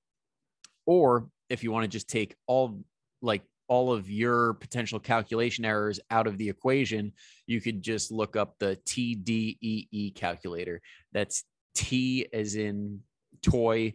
Or 0.87 1.29
if 1.49 1.63
you 1.63 1.71
want 1.71 1.85
to 1.85 1.89
just 1.89 2.09
take 2.09 2.35
all 2.47 2.83
like 3.21 3.43
all 3.69 3.93
of 3.93 4.09
your 4.09 4.55
potential 4.55 4.99
calculation 4.99 5.65
errors 5.65 6.01
out 6.11 6.27
of 6.27 6.39
the 6.39 6.49
equation, 6.49 7.13
you 7.47 7.61
could 7.61 7.83
just 7.83 8.11
look 8.11 8.37
up 8.37 8.55
the 8.59 8.79
TDEE 8.87 10.15
calculator. 10.15 10.81
That's 11.13 11.45
T 11.75 12.27
as 12.33 12.55
in 12.55 13.01
toy, 13.43 13.95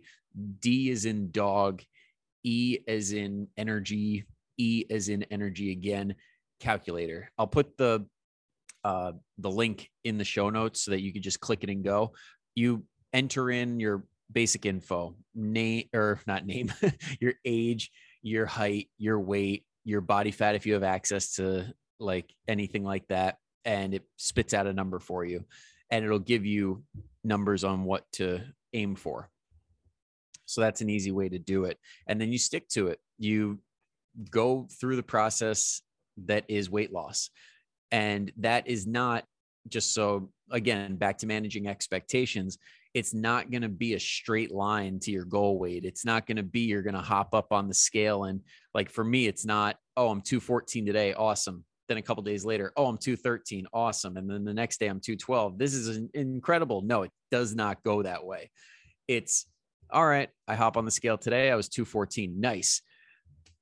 D 0.60 0.90
is 0.90 1.06
in 1.06 1.32
dog, 1.32 1.82
E 2.44 2.80
as 2.88 3.14
in 3.14 3.48
energy, 3.58 4.26
E 4.58 4.86
as 4.90 5.10
in 5.10 5.24
energy 5.24 5.72
again 5.72 6.16
calculator. 6.60 7.30
I'll 7.38 7.48
put 7.48 7.78
the 7.78 8.06
uh, 8.84 9.14
the 9.38 9.52
link 9.52 9.90
in 10.04 10.18
the 10.18 10.26
show 10.26 10.50
notes 10.50 10.82
so 10.82 10.92
that 10.92 11.02
you 11.02 11.14
can 11.14 11.22
just 11.22 11.40
click 11.40 11.64
it 11.64 11.70
and 11.70 11.84
go. 11.84 12.14
You 12.56 12.84
enter 13.14 13.50
in 13.50 13.80
your 13.80 14.04
basic 14.32 14.66
info, 14.66 15.16
name 15.36 15.88
or 15.94 16.20
not 16.28 16.46
name, 16.46 16.74
your 17.20 17.34
age, 17.46 17.92
your 18.22 18.46
height, 18.46 18.90
your 18.98 19.20
weight, 19.20 19.66
your 19.86 20.02
body 20.02 20.32
fat 20.32 20.56
if 20.56 20.66
you 20.66 20.74
have 20.74 20.84
access 20.84 21.36
to 21.36 21.74
like 22.00 22.34
anything 22.48 22.84
like 22.84 23.08
that 23.08 23.38
and 23.66 23.94
it 23.94 24.04
spits 24.18 24.54
out 24.54 24.68
a 24.68 24.74
number 24.74 25.00
for 25.00 25.24
you 25.24 25.46
and 25.90 26.04
it'll 26.04 26.20
give 26.20 26.46
you 26.46 26.84
numbers 27.24 27.64
on 27.64 27.84
what 27.84 28.10
to 28.14 28.42
aim 28.74 28.96
for. 28.96 29.30
So 30.46 30.62
that's 30.62 30.82
an 30.82 30.90
easy 30.90 31.12
way 31.12 31.30
to 31.30 31.40
do 31.40 31.66
it. 31.66 31.78
And 32.08 32.20
then 32.20 32.32
you 32.32 32.38
stick 32.38 32.68
to 32.70 32.88
it. 32.88 33.00
You 33.18 33.60
go 34.30 34.68
through 34.80 34.96
the 34.96 35.04
process 35.04 35.82
that 36.26 36.46
is 36.48 36.70
weight 36.70 36.92
loss. 36.92 37.30
And 37.92 38.32
that 38.38 38.68
is 38.68 38.88
not 38.88 39.26
just 39.70 39.94
so, 39.94 40.30
again, 40.52 40.96
back 40.96 41.18
to 41.20 41.28
managing 41.28 41.68
expectations. 41.68 42.58
It's 42.94 43.14
not 43.14 43.50
going 43.50 43.62
to 43.62 43.70
be 43.70 43.94
a 43.94 44.00
straight 44.00 44.52
line 44.52 45.00
to 45.02 45.12
your 45.12 45.26
goal 45.26 45.58
weight. 45.58 45.86
It's 45.86 46.06
not 46.06 46.28
going 46.28 46.38
to 46.38 46.44
be 46.44 46.62
you're 46.62 46.84
going 46.84 46.96
to 46.96 47.02
hop 47.02 47.34
up 47.34 47.52
on 47.52 47.68
the 47.68 47.74
scale. 47.74 48.26
And 48.26 48.42
like 48.74 48.90
for 48.90 49.04
me, 49.04 49.28
it's 49.28 49.46
not, 49.46 49.78
oh, 49.98 50.10
I'm 50.10 50.22
214 50.22 50.86
today. 50.86 51.14
Awesome. 51.14 51.64
Then 51.90 51.98
a 51.98 52.02
couple 52.02 52.24
days 52.24 52.46
later, 52.46 52.72
oh, 52.78 52.88
I'm 52.88 52.98
213. 52.98 53.66
Awesome. 53.74 54.18
And 54.18 54.30
then 54.30 54.44
the 54.44 54.54
next 54.54 54.80
day, 54.80 54.88
I'm 54.88 55.00
212. 55.00 55.58
This 55.58 55.74
is 55.74 56.02
incredible. 56.14 56.82
No, 56.82 57.04
it 57.04 57.12
does 57.32 57.56
not 57.56 57.84
go 57.84 58.04
that 58.04 58.24
way. 58.24 58.52
It's 59.08 59.48
all 59.90 60.06
right. 60.06 60.30
I 60.48 60.56
hop 60.56 60.78
on 60.78 60.86
the 60.86 60.92
scale 60.92 61.18
today. 61.18 61.52
I 61.52 61.56
was 61.56 61.70
214. 61.70 62.40
Nice 62.40 62.82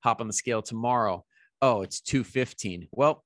hop 0.04 0.22
on 0.22 0.28
the 0.28 0.34
scale 0.34 0.62
tomorrow. 0.62 1.24
Oh, 1.62 1.82
it's 1.82 2.02
215. 2.02 2.88
Well, 2.92 3.24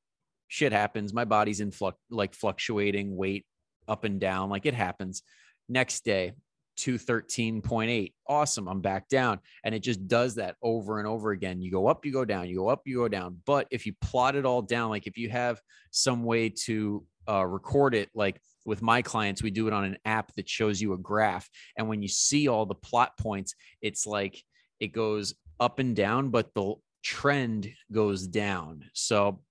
shit 0.48 0.72
happens. 0.72 1.14
My 1.14 1.26
body's 1.26 1.62
in 1.62 1.72
flux, 1.72 1.98
like 2.10 2.34
fluctuating 2.34 3.16
weight 3.16 3.46
up 3.88 4.04
and 4.04 4.20
down, 4.20 4.50
like 4.50 4.66
it 4.66 4.74
happens. 4.74 5.24
Next 5.70 6.04
day, 6.04 6.34
213.8. 6.78 8.14
Awesome. 8.28 8.68
I'm 8.68 8.82
back 8.82 9.08
down. 9.08 9.40
And 9.64 9.74
it 9.74 9.80
just 9.80 10.08
does 10.08 10.36
that 10.36 10.56
over 10.62 11.00
and 11.00 11.08
over 11.08 11.32
again. 11.32 11.62
You 11.62 11.72
go 11.72 11.88
up, 11.88 12.06
you 12.06 12.12
go 12.12 12.26
down, 12.26 12.50
you 12.50 12.58
go 12.58 12.68
up, 12.68 12.82
you 12.86 12.98
go 12.98 13.08
down. 13.08 13.42
But 13.46 13.68
if 13.72 13.86
you 13.86 13.94
plot 14.02 14.36
it 14.36 14.46
all 14.46 14.62
down, 14.62 14.90
like 14.90 15.08
if 15.08 15.18
you 15.18 15.30
have 15.30 15.62
some 15.92 16.24
way 16.24 16.50
to 16.66 17.06
uh, 17.30 17.46
record 17.46 17.96
it, 17.96 18.10
like 18.14 18.42
with 18.66 18.82
my 18.82 19.02
clients, 19.02 19.44
we 19.44 19.52
do 19.52 19.68
it 19.68 19.74
on 19.74 19.86
an 19.86 19.98
app 20.06 20.34
that 20.36 20.50
shows 20.50 20.82
you 20.82 20.94
a 20.94 20.98
graph. 20.98 21.50
And 21.78 21.88
when 21.88 22.02
you 22.02 22.08
see 22.08 22.48
all 22.48 22.66
the 22.66 22.76
plot 22.76 23.18
points, 23.18 23.56
it's 23.82 24.06
like 24.06 24.44
it 24.80 24.88
goes 24.88 25.36
up 25.60 25.80
and 25.80 25.96
down, 25.96 26.30
but 26.30 26.54
the 26.54 26.74
trend 27.04 27.72
goes 27.92 28.28
down. 28.28 28.86
So 28.94 29.42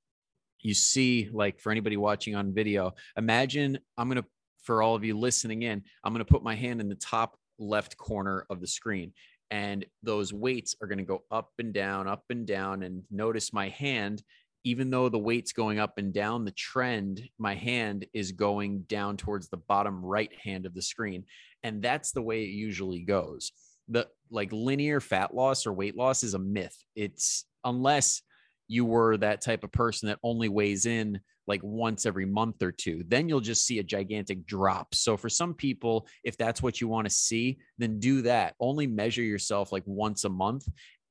you 0.60 0.74
see, 0.74 1.28
like 1.32 1.60
for 1.60 1.70
anybody 1.70 1.96
watching 1.96 2.34
on 2.34 2.52
video, 2.52 2.94
imagine 3.16 3.78
I'm 3.96 4.08
going 4.08 4.22
to, 4.22 4.28
for 4.62 4.82
all 4.82 4.94
of 4.94 5.04
you 5.04 5.16
listening 5.16 5.62
in, 5.62 5.82
I'm 6.02 6.12
going 6.12 6.24
to 6.24 6.30
put 6.30 6.42
my 6.42 6.54
hand 6.54 6.80
in 6.80 6.88
the 6.88 6.94
top 6.96 7.36
left 7.58 7.96
corner 7.96 8.46
of 8.50 8.60
the 8.60 8.66
screen. 8.66 9.12
And 9.50 9.84
those 10.02 10.32
weights 10.32 10.74
are 10.80 10.88
going 10.88 10.98
to 10.98 11.04
go 11.04 11.22
up 11.30 11.50
and 11.58 11.72
down, 11.72 12.08
up 12.08 12.24
and 12.30 12.46
down. 12.46 12.82
And 12.82 13.04
notice 13.10 13.52
my 13.52 13.68
hand, 13.68 14.22
even 14.64 14.90
though 14.90 15.08
the 15.08 15.18
weight's 15.18 15.52
going 15.52 15.78
up 15.78 15.98
and 15.98 16.12
down, 16.12 16.44
the 16.44 16.50
trend, 16.52 17.28
my 17.38 17.54
hand 17.54 18.06
is 18.12 18.32
going 18.32 18.80
down 18.82 19.16
towards 19.16 19.48
the 19.48 19.56
bottom 19.56 20.04
right 20.04 20.32
hand 20.42 20.66
of 20.66 20.74
the 20.74 20.82
screen. 20.82 21.24
And 21.62 21.82
that's 21.82 22.12
the 22.12 22.22
way 22.22 22.42
it 22.42 22.50
usually 22.50 23.00
goes 23.00 23.52
the 23.88 24.08
like 24.30 24.50
linear 24.52 25.00
fat 25.00 25.34
loss 25.34 25.66
or 25.66 25.72
weight 25.72 25.96
loss 25.96 26.22
is 26.22 26.34
a 26.34 26.38
myth. 26.38 26.76
It's 26.96 27.44
unless 27.64 28.22
you 28.68 28.84
were 28.84 29.16
that 29.18 29.42
type 29.42 29.64
of 29.64 29.72
person 29.72 30.08
that 30.08 30.18
only 30.22 30.48
weighs 30.48 30.86
in 30.86 31.20
like 31.46 31.60
once 31.62 32.06
every 32.06 32.24
month 32.24 32.62
or 32.62 32.72
two, 32.72 33.04
then 33.06 33.28
you'll 33.28 33.40
just 33.40 33.66
see 33.66 33.78
a 33.78 33.84
gigantic 33.84 34.46
drop. 34.46 34.94
So 34.94 35.16
for 35.16 35.28
some 35.28 35.52
people, 35.52 36.06
if 36.24 36.38
that's 36.38 36.62
what 36.62 36.80
you 36.80 36.88
want 36.88 37.06
to 37.06 37.14
see, 37.14 37.58
then 37.76 38.00
do 38.00 38.22
that. 38.22 38.54
Only 38.58 38.86
measure 38.86 39.22
yourself 39.22 39.70
like 39.70 39.82
once 39.84 40.24
a 40.24 40.30
month 40.30 40.66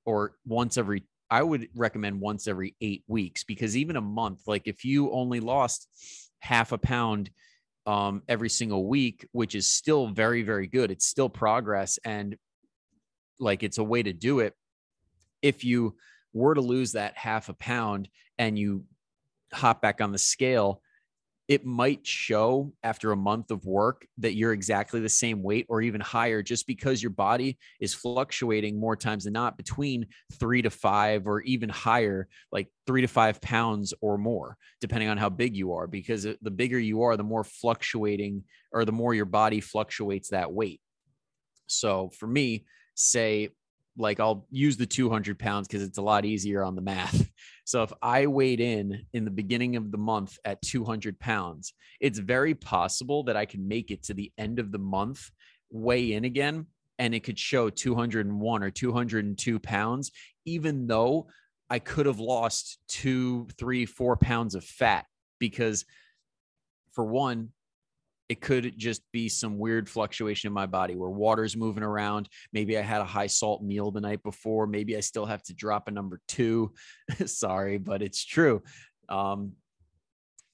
or 0.05 0.33
once 0.45 0.77
every 0.77 1.03
I 1.34 1.42
would 1.42 1.68
recommend 1.74 2.22
once 2.22 2.48
every 2.48 2.75
8 2.80 3.04
weeks 3.08 3.44
because 3.44 3.75
even 3.75 3.96
a 3.96 4.02
month 4.02 4.42
like 4.46 4.68
if 4.68 4.86
you 4.86 5.12
only 5.12 5.40
lost 5.40 5.88
half 6.42 6.72
a 6.72 6.78
pound 6.78 7.32
um, 7.88 8.22
every 8.30 8.50
single 8.50 8.86
week, 8.88 9.28
which 9.32 9.56
is 9.56 9.66
still 9.66 10.06
very, 10.10 10.44
very 10.44 10.68
good. 10.68 10.92
It's 10.92 11.08
still 11.08 11.30
progress. 11.30 11.98
And 12.06 12.38
like 13.40 13.63
it's 13.63 13.80
a 13.80 13.84
way 13.84 14.04
to 14.04 14.13
do 14.13 14.42
it 14.42 14.54
if 15.42 15.63
you 15.63 15.96
were 16.34 16.54
to 16.54 16.62
lose 16.62 16.92
that 16.92 17.18
half 17.18 17.50
a 17.50 17.54
pound 17.54 18.10
and 18.38 18.58
you 18.60 18.86
hop 19.52 19.82
back 19.82 20.02
on 20.02 20.12
the 20.12 20.20
scale 20.20 20.83
it 21.53 21.63
might 21.63 22.07
show 22.07 22.74
after 22.81 23.12
a 23.12 23.15
month 23.15 23.51
of 23.51 23.63
work 23.63 24.07
that 24.17 24.33
you're 24.33 24.53
exactly 24.53 25.00
the 25.00 25.07
same 25.07 25.43
weight 25.43 25.67
or 25.69 25.83
even 25.83 26.01
higher 26.01 26.41
just 26.41 26.65
because 26.65 27.03
your 27.03 27.12
body 27.12 27.60
is 27.79 27.93
fluctuating 27.93 28.79
more 28.79 28.95
times 28.95 29.25
than 29.25 29.33
not 29.33 29.55
between 29.55 30.07
three 30.39 30.63
to 30.63 30.72
five 30.72 31.27
or 31.27 31.41
even 31.41 31.69
higher, 31.69 32.27
like 32.51 32.69
three 32.88 33.01
to 33.01 33.07
five 33.07 33.39
pounds 33.39 33.93
or 34.01 34.17
more, 34.17 34.57
depending 34.81 35.10
on 35.10 35.17
how 35.17 35.29
big 35.29 35.55
you 35.55 35.74
are. 35.74 35.86
Because 35.86 36.24
the 36.24 36.51
bigger 36.51 36.79
you 36.79 37.03
are, 37.03 37.15
the 37.17 37.24
more 37.24 37.43
fluctuating 37.43 38.43
or 38.72 38.83
the 38.83 38.91
more 38.91 39.13
your 39.13 39.25
body 39.25 39.62
fluctuates 39.62 40.29
that 40.29 40.51
weight. 40.51 40.81
So 41.67 42.10
for 42.17 42.25
me, 42.25 42.65
say 42.95 43.50
like 43.98 44.20
I'll 44.20 44.48
use 44.50 44.78
the 44.78 44.86
200 44.86 45.38
pounds 45.38 45.68
because 45.68 45.84
it's 45.84 45.98
a 45.98 46.02
lot 46.02 46.26
easier 46.26 46.64
on 46.64 46.76
the 46.76 46.82
math. 46.82 47.30
So 47.66 47.82
if 47.82 47.94
I 48.02 48.28
weighed 48.28 48.60
in 48.60 49.06
in 49.14 49.24
the 49.24 49.32
beginning 49.32 49.78
of 49.78 49.90
the 49.90 49.98
month 49.98 50.38
at 50.44 50.62
200 50.64 51.18
pounds, 51.18 51.74
it's 52.02 52.20
very 52.20 52.54
possible 52.54 53.24
that 53.24 53.38
I 53.38 53.46
can 53.46 53.66
make 53.66 53.90
it 53.90 54.04
to 54.04 54.14
the 54.14 54.34
end 54.38 54.60
of 54.60 54.74
the 54.74 54.80
month, 54.80 55.32
weigh 55.72 56.12
in 56.12 56.26
again, 56.26 56.66
and 57.00 57.16
it 57.16 57.22
could 57.24 57.40
show 57.40 57.70
201 57.70 58.64
or 58.64 58.70
202 58.70 59.60
pounds, 59.60 60.12
even 60.46 60.88
though 60.88 61.28
I 61.70 61.80
could 61.80 62.06
have 62.06 62.20
lost 62.20 62.80
two, 62.90 63.48
three, 63.58 63.86
four 63.86 64.18
pounds 64.18 64.56
of 64.56 64.66
fat 64.66 65.06
because 65.40 65.86
for 66.92 67.06
one, 67.06 67.50
it 68.30 68.42
could 68.42 68.77
just 68.77 69.01
be 69.12 69.27
some 69.30 69.58
weird 69.58 69.89
fluctuation 69.89 70.48
in 70.48 70.53
my 70.53 70.65
body 70.65 70.96
where 70.96 71.10
water's 71.10 71.58
moving 71.58 71.84
around. 71.84 72.30
Maybe 72.53 72.77
I 72.77 72.82
had 72.82 73.01
a 73.01 73.06
high 73.06 73.27
salt 73.27 73.62
meal 73.62 73.92
the 73.92 74.01
night 74.01 74.24
before. 74.24 74.65
Maybe 74.65 74.96
I 74.96 75.01
still 75.01 75.25
have 75.25 75.44
to 75.44 75.53
drop 75.53 75.88
a 75.88 75.92
number 75.92 76.22
two. 76.27 76.74
Sorry, 77.25 77.77
but 77.77 78.01
it's 78.01 78.24
true. 78.24 78.63
Um, 79.10 79.53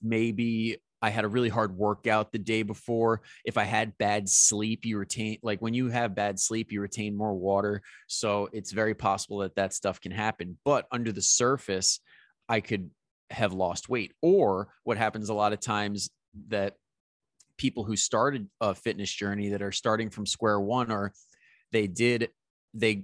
maybe 0.01 0.77
I 1.01 1.09
had 1.09 1.23
a 1.23 1.29
really 1.29 1.49
hard 1.49 1.77
workout 1.77 2.31
the 2.31 2.39
day 2.39 2.63
before. 2.63 3.21
If 3.45 3.57
I 3.57 3.63
had 3.63 3.97
bad 3.97 4.27
sleep, 4.27 4.83
you 4.83 4.97
retain, 4.97 5.37
like 5.41 5.61
when 5.61 5.73
you 5.73 5.89
have 5.89 6.15
bad 6.15 6.39
sleep, 6.39 6.71
you 6.71 6.81
retain 6.81 7.15
more 7.15 7.33
water. 7.33 7.81
So 8.07 8.49
it's 8.51 8.71
very 8.71 8.95
possible 8.95 9.39
that 9.39 9.55
that 9.55 9.73
stuff 9.73 10.01
can 10.01 10.11
happen. 10.11 10.57
But 10.65 10.87
under 10.91 11.11
the 11.11 11.21
surface, 11.21 12.01
I 12.49 12.59
could 12.59 12.89
have 13.29 13.53
lost 13.53 13.87
weight. 13.87 14.13
Or 14.21 14.69
what 14.83 14.97
happens 14.97 15.29
a 15.29 15.33
lot 15.33 15.53
of 15.53 15.59
times 15.59 16.09
that 16.49 16.73
people 17.59 17.83
who 17.83 17.95
started 17.95 18.49
a 18.59 18.73
fitness 18.73 19.11
journey 19.11 19.49
that 19.49 19.61
are 19.61 19.71
starting 19.71 20.09
from 20.09 20.25
square 20.25 20.59
one 20.59 20.91
or 20.91 21.13
they 21.71 21.85
did 21.85 22.29
they 22.73 23.03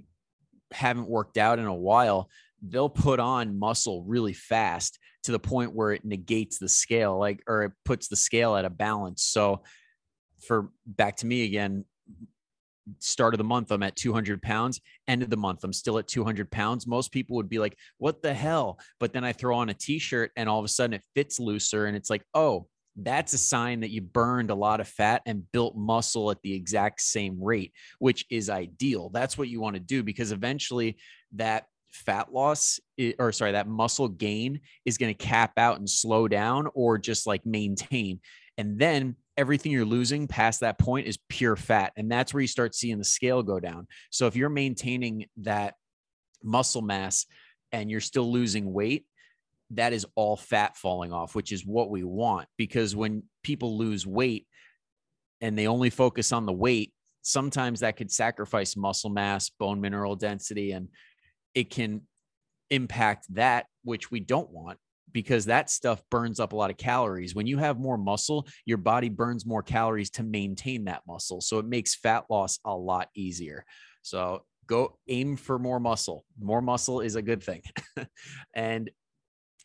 haven't 0.72 1.08
worked 1.08 1.38
out 1.38 1.60
in 1.60 1.66
a 1.66 1.74
while 1.74 2.28
they'll 2.62 2.88
put 2.88 3.20
on 3.20 3.56
muscle 3.56 4.02
really 4.04 4.32
fast 4.32 4.98
to 5.22 5.30
the 5.30 5.38
point 5.38 5.72
where 5.72 5.92
it 5.92 6.04
negates 6.04 6.58
the 6.58 6.68
scale 6.68 7.16
like 7.16 7.40
or 7.46 7.62
it 7.62 7.72
puts 7.84 8.08
the 8.08 8.16
scale 8.16 8.56
at 8.56 8.64
a 8.64 8.70
balance 8.70 9.22
so 9.22 9.62
for 10.40 10.70
back 10.86 11.16
to 11.16 11.26
me 11.26 11.44
again, 11.44 11.84
start 12.98 13.34
of 13.34 13.38
the 13.38 13.44
month, 13.44 13.70
I'm 13.70 13.82
at 13.82 13.96
200 13.96 14.42
pounds. 14.42 14.80
End 15.08 15.22
of 15.22 15.30
the 15.30 15.36
month, 15.36 15.64
I'm 15.64 15.72
still 15.72 15.98
at 15.98 16.08
200 16.08 16.50
pounds. 16.50 16.86
Most 16.86 17.12
people 17.12 17.36
would 17.36 17.48
be 17.48 17.58
like, 17.58 17.76
what 17.98 18.22
the 18.22 18.34
hell? 18.34 18.78
But 19.00 19.12
then 19.12 19.24
I 19.24 19.32
throw 19.32 19.56
on 19.56 19.68
a 19.68 19.74
t 19.74 19.98
shirt 19.98 20.30
and 20.36 20.48
all 20.48 20.58
of 20.58 20.64
a 20.64 20.68
sudden 20.68 20.94
it 20.94 21.02
fits 21.14 21.40
looser. 21.40 21.86
And 21.86 21.96
it's 21.96 22.10
like, 22.10 22.24
oh, 22.34 22.66
that's 22.96 23.34
a 23.34 23.38
sign 23.38 23.80
that 23.80 23.90
you 23.90 24.00
burned 24.00 24.50
a 24.50 24.54
lot 24.54 24.80
of 24.80 24.88
fat 24.88 25.22
and 25.26 25.50
built 25.52 25.76
muscle 25.76 26.30
at 26.30 26.40
the 26.42 26.54
exact 26.54 27.00
same 27.00 27.42
rate, 27.42 27.72
which 27.98 28.24
is 28.30 28.48
ideal. 28.48 29.10
That's 29.10 29.36
what 29.36 29.48
you 29.48 29.60
want 29.60 29.74
to 29.74 29.80
do 29.80 30.02
because 30.02 30.32
eventually 30.32 30.96
that 31.32 31.66
fat 31.92 32.32
loss 32.32 32.80
or 33.18 33.32
sorry, 33.32 33.52
that 33.52 33.68
muscle 33.68 34.08
gain 34.08 34.60
is 34.84 34.98
going 34.98 35.14
to 35.14 35.24
cap 35.24 35.52
out 35.58 35.78
and 35.78 35.88
slow 35.88 36.28
down 36.28 36.68
or 36.74 36.98
just 36.98 37.26
like 37.26 37.44
maintain. 37.44 38.20
And 38.58 38.78
then 38.78 39.16
everything 39.36 39.72
you're 39.72 39.84
losing 39.84 40.26
past 40.26 40.60
that 40.60 40.78
point 40.78 41.06
is 41.06 41.18
pure 41.28 41.56
fat. 41.56 41.92
And 41.96 42.10
that's 42.10 42.32
where 42.32 42.40
you 42.40 42.46
start 42.46 42.74
seeing 42.74 42.98
the 42.98 43.04
scale 43.04 43.42
go 43.42 43.60
down. 43.60 43.86
So 44.10 44.26
if 44.26 44.36
you're 44.36 44.48
maintaining 44.48 45.26
that 45.38 45.74
muscle 46.42 46.82
mass 46.82 47.26
and 47.72 47.90
you're 47.90 48.00
still 48.00 48.30
losing 48.30 48.72
weight, 48.72 49.04
that 49.70 49.92
is 49.92 50.06
all 50.14 50.36
fat 50.36 50.76
falling 50.76 51.12
off, 51.12 51.34
which 51.34 51.52
is 51.52 51.66
what 51.66 51.90
we 51.90 52.04
want. 52.04 52.48
Because 52.56 52.94
when 52.94 53.24
people 53.42 53.76
lose 53.76 54.06
weight 54.06 54.46
and 55.40 55.58
they 55.58 55.66
only 55.66 55.90
focus 55.90 56.32
on 56.32 56.46
the 56.46 56.52
weight, 56.52 56.92
sometimes 57.22 57.80
that 57.80 57.96
could 57.96 58.10
sacrifice 58.10 58.76
muscle 58.76 59.10
mass, 59.10 59.50
bone 59.50 59.80
mineral 59.80 60.14
density, 60.16 60.72
and 60.72 60.88
it 61.54 61.70
can 61.70 62.02
impact 62.70 63.26
that, 63.34 63.66
which 63.82 64.10
we 64.10 64.20
don't 64.20 64.50
want 64.50 64.78
because 65.12 65.46
that 65.46 65.70
stuff 65.70 66.02
burns 66.10 66.40
up 66.40 66.52
a 66.52 66.56
lot 66.56 66.70
of 66.70 66.76
calories. 66.76 67.34
When 67.34 67.46
you 67.46 67.56
have 67.56 67.78
more 67.78 67.96
muscle, 67.96 68.46
your 68.66 68.76
body 68.76 69.08
burns 69.08 69.46
more 69.46 69.62
calories 69.62 70.10
to 70.10 70.22
maintain 70.22 70.84
that 70.84 71.02
muscle. 71.08 71.40
So 71.40 71.58
it 71.58 71.64
makes 71.64 71.94
fat 71.94 72.24
loss 72.28 72.58
a 72.66 72.76
lot 72.76 73.08
easier. 73.14 73.64
So 74.02 74.44
go 74.66 74.98
aim 75.08 75.36
for 75.36 75.58
more 75.58 75.80
muscle. 75.80 76.26
More 76.38 76.60
muscle 76.60 77.00
is 77.00 77.16
a 77.16 77.22
good 77.22 77.42
thing. 77.42 77.62
and 78.54 78.90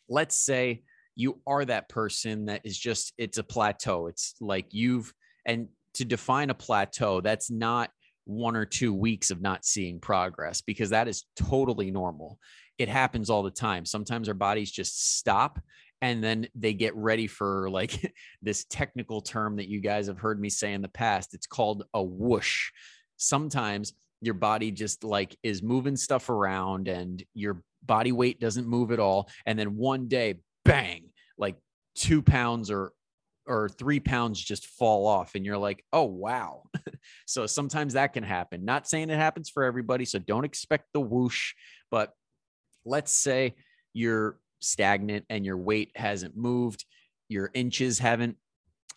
let's 0.08 0.36
say 0.36 0.82
you 1.14 1.40
are 1.46 1.64
that 1.64 1.88
person 1.88 2.46
that 2.46 2.62
is 2.64 2.78
just 2.78 3.12
it's 3.18 3.38
a 3.38 3.42
plateau. 3.42 4.06
It's 4.06 4.34
like 4.40 4.66
you've 4.70 5.12
and 5.46 5.68
to 5.94 6.04
define 6.04 6.50
a 6.50 6.54
plateau 6.54 7.20
that's 7.20 7.50
not 7.50 7.90
one 8.24 8.56
or 8.56 8.64
two 8.64 8.94
weeks 8.94 9.30
of 9.30 9.42
not 9.42 9.64
seeing 9.64 10.00
progress 10.00 10.60
because 10.60 10.90
that 10.90 11.08
is 11.08 11.24
totally 11.36 11.90
normal. 11.90 12.38
It 12.78 12.88
happens 12.88 13.30
all 13.30 13.42
the 13.42 13.50
time. 13.50 13.84
Sometimes 13.84 14.28
our 14.28 14.34
bodies 14.34 14.70
just 14.70 15.18
stop 15.18 15.60
and 16.00 16.22
then 16.22 16.48
they 16.54 16.72
get 16.72 16.94
ready 16.96 17.26
for 17.26 17.68
like 17.70 18.12
this 18.42 18.64
technical 18.64 19.20
term 19.20 19.56
that 19.56 19.68
you 19.68 19.80
guys 19.80 20.06
have 20.06 20.18
heard 20.18 20.40
me 20.40 20.48
say 20.48 20.72
in 20.72 20.82
the 20.82 20.88
past. 20.88 21.34
It's 21.34 21.46
called 21.46 21.84
a 21.94 22.02
whoosh. 22.02 22.70
Sometimes 23.16 23.92
your 24.20 24.34
body 24.34 24.70
just 24.70 25.04
like 25.04 25.36
is 25.42 25.62
moving 25.62 25.96
stuff 25.96 26.30
around 26.30 26.88
and 26.88 27.22
your 27.34 27.62
body 27.84 28.12
weight 28.12 28.40
doesn't 28.40 28.66
move 28.66 28.92
at 28.92 29.00
all 29.00 29.28
and 29.46 29.58
then 29.58 29.76
one 29.76 30.08
day 30.08 30.34
bang 30.64 31.04
like 31.38 31.56
two 31.94 32.22
pounds 32.22 32.70
or 32.70 32.92
or 33.46 33.68
three 33.68 33.98
pounds 33.98 34.40
just 34.40 34.66
fall 34.66 35.06
off 35.06 35.34
and 35.34 35.44
you're 35.44 35.58
like 35.58 35.84
oh 35.92 36.04
wow. 36.04 36.62
So 37.26 37.46
sometimes 37.46 37.94
that 37.94 38.12
can 38.12 38.22
happen. 38.22 38.64
Not 38.64 38.86
saying 38.86 39.10
it 39.10 39.16
happens 39.16 39.50
for 39.50 39.64
everybody 39.64 40.04
so 40.04 40.18
don't 40.18 40.44
expect 40.44 40.86
the 40.92 41.00
whoosh 41.00 41.54
but 41.90 42.12
let's 42.84 43.12
say 43.12 43.54
you're 43.92 44.38
stagnant 44.60 45.24
and 45.28 45.44
your 45.44 45.56
weight 45.56 45.90
hasn't 45.94 46.36
moved 46.36 46.84
your 47.28 47.50
inches 47.54 47.98
haven't 47.98 48.36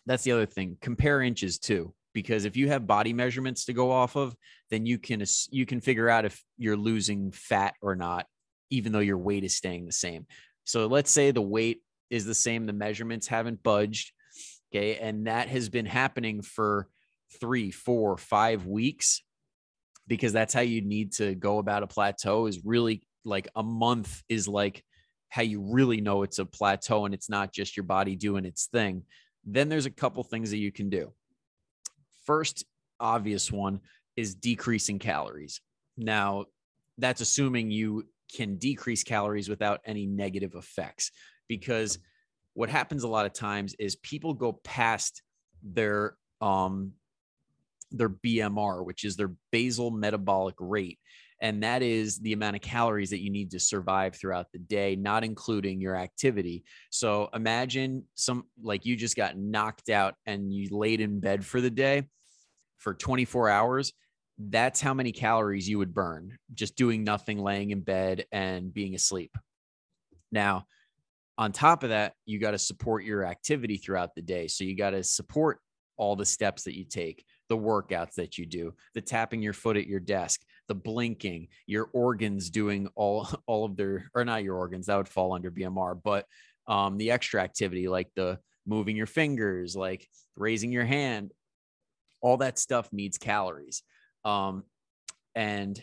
that's 0.06 0.22
the 0.22 0.32
other 0.32 0.46
thing 0.46 0.76
compare 0.80 1.22
inches 1.22 1.58
too 1.58 1.92
because 2.12 2.44
if 2.44 2.56
you 2.56 2.68
have 2.68 2.86
body 2.86 3.12
measurements 3.12 3.64
to 3.64 3.72
go 3.72 3.90
off 3.90 4.16
of 4.16 4.34
then 4.70 4.86
you 4.86 4.98
can 4.98 5.22
you 5.50 5.66
can 5.66 5.80
figure 5.80 6.08
out 6.08 6.24
if 6.24 6.42
you're 6.56 6.76
losing 6.76 7.32
fat 7.32 7.74
or 7.82 7.96
not 7.96 8.26
even 8.70 8.92
though 8.92 8.98
your 8.98 9.18
weight 9.18 9.44
is 9.44 9.54
staying 9.54 9.86
the 9.86 9.92
same. 9.92 10.26
So 10.64 10.86
let's 10.86 11.10
say 11.10 11.30
the 11.30 11.42
weight 11.42 11.82
is 12.10 12.24
the 12.24 12.34
same, 12.34 12.66
the 12.66 12.72
measurements 12.72 13.26
haven't 13.26 13.62
budged. 13.62 14.12
Okay. 14.74 14.96
And 14.96 15.26
that 15.26 15.48
has 15.48 15.68
been 15.68 15.86
happening 15.86 16.42
for 16.42 16.88
three, 17.40 17.70
four, 17.70 18.16
five 18.16 18.66
weeks 18.66 19.22
because 20.06 20.32
that's 20.32 20.54
how 20.54 20.60
you 20.60 20.80
need 20.80 21.12
to 21.12 21.34
go 21.34 21.58
about 21.58 21.82
a 21.82 21.86
plateau 21.86 22.46
is 22.46 22.64
really 22.64 23.06
like 23.24 23.48
a 23.56 23.62
month 23.62 24.22
is 24.28 24.46
like 24.46 24.84
how 25.28 25.42
you 25.42 25.60
really 25.60 26.00
know 26.00 26.22
it's 26.22 26.38
a 26.38 26.44
plateau 26.44 27.04
and 27.04 27.14
it's 27.14 27.28
not 27.28 27.52
just 27.52 27.76
your 27.76 27.84
body 27.84 28.14
doing 28.14 28.44
its 28.44 28.66
thing. 28.66 29.02
Then 29.44 29.68
there's 29.68 29.86
a 29.86 29.90
couple 29.90 30.22
things 30.22 30.50
that 30.50 30.58
you 30.58 30.72
can 30.72 30.88
do. 30.88 31.12
First, 32.24 32.64
obvious 33.00 33.50
one 33.50 33.80
is 34.16 34.34
decreasing 34.34 34.98
calories. 34.98 35.60
Now, 35.96 36.46
that's 36.98 37.20
assuming 37.20 37.70
you 37.70 38.06
can 38.34 38.56
decrease 38.56 39.02
calories 39.02 39.48
without 39.48 39.80
any 39.84 40.06
negative 40.06 40.54
effects. 40.54 41.10
Because 41.48 41.98
what 42.54 42.70
happens 42.70 43.04
a 43.04 43.08
lot 43.08 43.26
of 43.26 43.32
times 43.32 43.74
is 43.78 43.96
people 43.96 44.34
go 44.34 44.52
past 44.64 45.22
their 45.62 46.16
um 46.40 46.92
their 47.92 48.08
BMR 48.08 48.84
which 48.84 49.04
is 49.04 49.16
their 49.16 49.32
basal 49.52 49.90
metabolic 49.90 50.56
rate. 50.58 50.98
And 51.40 51.62
that 51.62 51.82
is 51.82 52.18
the 52.18 52.32
amount 52.32 52.56
of 52.56 52.62
calories 52.62 53.10
that 53.10 53.22
you 53.22 53.30
need 53.30 53.50
to 53.50 53.60
survive 53.60 54.16
throughout 54.16 54.50
the 54.52 54.58
day 54.58 54.96
not 54.96 55.22
including 55.22 55.80
your 55.80 55.96
activity. 55.96 56.64
So 56.90 57.28
imagine 57.34 58.04
some 58.14 58.44
like 58.60 58.86
you 58.86 58.96
just 58.96 59.16
got 59.16 59.36
knocked 59.36 59.90
out 59.90 60.14
and 60.24 60.52
you 60.52 60.68
laid 60.70 61.00
in 61.00 61.20
bed 61.20 61.44
for 61.44 61.60
the 61.60 61.70
day 61.70 62.04
for 62.78 62.94
24 62.94 63.48
hours 63.48 63.92
that's 64.38 64.80
how 64.80 64.92
many 64.92 65.12
calories 65.12 65.68
you 65.68 65.78
would 65.78 65.94
burn 65.94 66.36
just 66.54 66.76
doing 66.76 67.04
nothing, 67.04 67.38
laying 67.38 67.70
in 67.70 67.80
bed 67.80 68.26
and 68.32 68.72
being 68.72 68.94
asleep. 68.94 69.36
Now, 70.30 70.66
on 71.38 71.52
top 71.52 71.82
of 71.82 71.90
that, 71.90 72.14
you 72.24 72.38
got 72.38 72.52
to 72.52 72.58
support 72.58 73.04
your 73.04 73.24
activity 73.24 73.76
throughout 73.76 74.14
the 74.14 74.22
day. 74.22 74.48
So 74.48 74.64
you 74.64 74.76
got 74.76 74.90
to 74.90 75.02
support 75.02 75.60
all 75.96 76.16
the 76.16 76.26
steps 76.26 76.64
that 76.64 76.76
you 76.76 76.84
take, 76.84 77.24
the 77.48 77.56
workouts 77.56 78.14
that 78.14 78.38
you 78.38 78.46
do, 78.46 78.74
the 78.94 79.00
tapping 79.00 79.42
your 79.42 79.52
foot 79.52 79.76
at 79.76 79.86
your 79.86 80.00
desk, 80.00 80.40
the 80.68 80.74
blinking, 80.74 81.48
your 81.66 81.88
organs 81.92 82.50
doing 82.50 82.88
all 82.94 83.28
all 83.46 83.64
of 83.64 83.76
their 83.76 84.10
or 84.14 84.24
not 84.24 84.44
your 84.44 84.56
organs 84.56 84.86
that 84.86 84.96
would 84.96 85.08
fall 85.08 85.32
under 85.32 85.50
BMR, 85.50 85.98
but 86.02 86.26
um, 86.66 86.96
the 86.98 87.10
extra 87.10 87.42
activity 87.42 87.88
like 87.88 88.08
the 88.16 88.38
moving 88.66 88.96
your 88.96 89.06
fingers, 89.06 89.76
like 89.76 90.06
raising 90.36 90.72
your 90.72 90.84
hand, 90.84 91.32
all 92.20 92.38
that 92.38 92.58
stuff 92.58 92.92
needs 92.92 93.18
calories. 93.18 93.82
Um, 94.26 94.64
and 95.36 95.80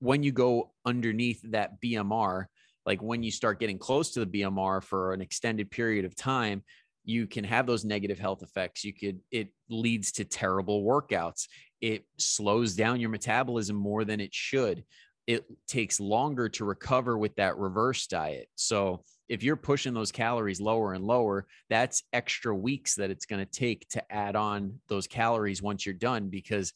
when 0.00 0.22
you 0.22 0.32
go 0.32 0.72
underneath 0.84 1.40
that 1.52 1.80
BMR, 1.80 2.46
like 2.84 3.00
when 3.00 3.22
you 3.22 3.30
start 3.30 3.60
getting 3.60 3.78
close 3.78 4.10
to 4.12 4.24
the 4.24 4.40
BMR 4.42 4.82
for 4.82 5.12
an 5.12 5.20
extended 5.20 5.70
period 5.70 6.04
of 6.04 6.16
time, 6.16 6.64
you 7.04 7.26
can 7.26 7.44
have 7.44 7.66
those 7.66 7.84
negative 7.84 8.18
health 8.18 8.42
effects. 8.42 8.84
You 8.84 8.92
could, 8.92 9.20
it 9.30 9.48
leads 9.70 10.12
to 10.12 10.24
terrible 10.24 10.82
workouts. 10.82 11.46
It 11.80 12.04
slows 12.18 12.74
down 12.74 13.00
your 13.00 13.10
metabolism 13.10 13.76
more 13.76 14.04
than 14.04 14.20
it 14.20 14.34
should. 14.34 14.84
It 15.26 15.44
takes 15.68 16.00
longer 16.00 16.48
to 16.50 16.64
recover 16.64 17.16
with 17.16 17.36
that 17.36 17.58
reverse 17.58 18.06
diet. 18.06 18.48
So, 18.56 19.04
if 19.28 19.42
you're 19.42 19.56
pushing 19.56 19.92
those 19.92 20.10
calories 20.10 20.58
lower 20.58 20.94
and 20.94 21.04
lower, 21.04 21.46
that's 21.68 22.02
extra 22.14 22.54
weeks 22.54 22.94
that 22.94 23.10
it's 23.10 23.26
going 23.26 23.44
to 23.44 23.50
take 23.50 23.86
to 23.90 24.02
add 24.10 24.36
on 24.36 24.80
those 24.88 25.06
calories 25.06 25.60
once 25.60 25.84
you're 25.84 25.94
done 25.94 26.30
because 26.30 26.72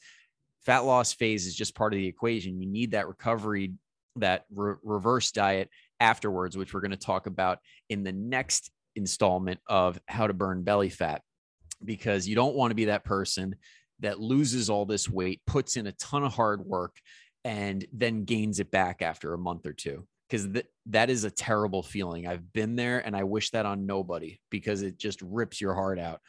fat 0.64 0.80
loss 0.80 1.12
phase 1.12 1.46
is 1.46 1.54
just 1.54 1.74
part 1.74 1.92
of 1.92 1.98
the 1.98 2.06
equation. 2.06 2.60
You 2.60 2.68
need 2.68 2.92
that 2.92 3.08
recovery, 3.08 3.72
that 4.16 4.44
re- 4.54 4.74
reverse 4.82 5.32
diet 5.32 5.70
afterwards, 6.00 6.56
which 6.56 6.74
we're 6.74 6.80
going 6.80 6.90
to 6.90 6.96
talk 6.96 7.26
about 7.26 7.58
in 7.88 8.02
the 8.02 8.12
next 8.12 8.70
installment 8.96 9.60
of 9.68 9.98
how 10.06 10.26
to 10.26 10.34
burn 10.34 10.62
belly 10.62 10.90
fat, 10.90 11.22
because 11.84 12.28
you 12.28 12.34
don't 12.34 12.54
want 12.54 12.70
to 12.70 12.76
be 12.76 12.86
that 12.86 13.04
person 13.04 13.56
that 14.00 14.20
loses 14.20 14.68
all 14.68 14.84
this 14.84 15.08
weight, 15.08 15.40
puts 15.46 15.76
in 15.76 15.86
a 15.86 15.92
ton 15.92 16.24
of 16.24 16.34
hard 16.34 16.64
work, 16.64 16.96
and 17.44 17.86
then 17.92 18.24
gains 18.24 18.60
it 18.60 18.70
back 18.70 19.02
after 19.02 19.32
a 19.32 19.38
month 19.38 19.66
or 19.66 19.72
two. 19.72 20.06
Because 20.28 20.48
th- 20.48 20.66
that 20.86 21.10
is 21.10 21.24
a 21.24 21.30
terrible 21.30 21.82
feeling. 21.82 22.26
I've 22.26 22.52
been 22.52 22.74
there 22.74 23.04
and 23.04 23.14
I 23.16 23.24
wish 23.24 23.50
that 23.50 23.66
on 23.66 23.86
nobody 23.86 24.40
because 24.50 24.82
it 24.82 24.98
just 24.98 25.20
rips 25.22 25.60
your 25.60 25.74
heart 25.74 25.98
out. 25.98 26.20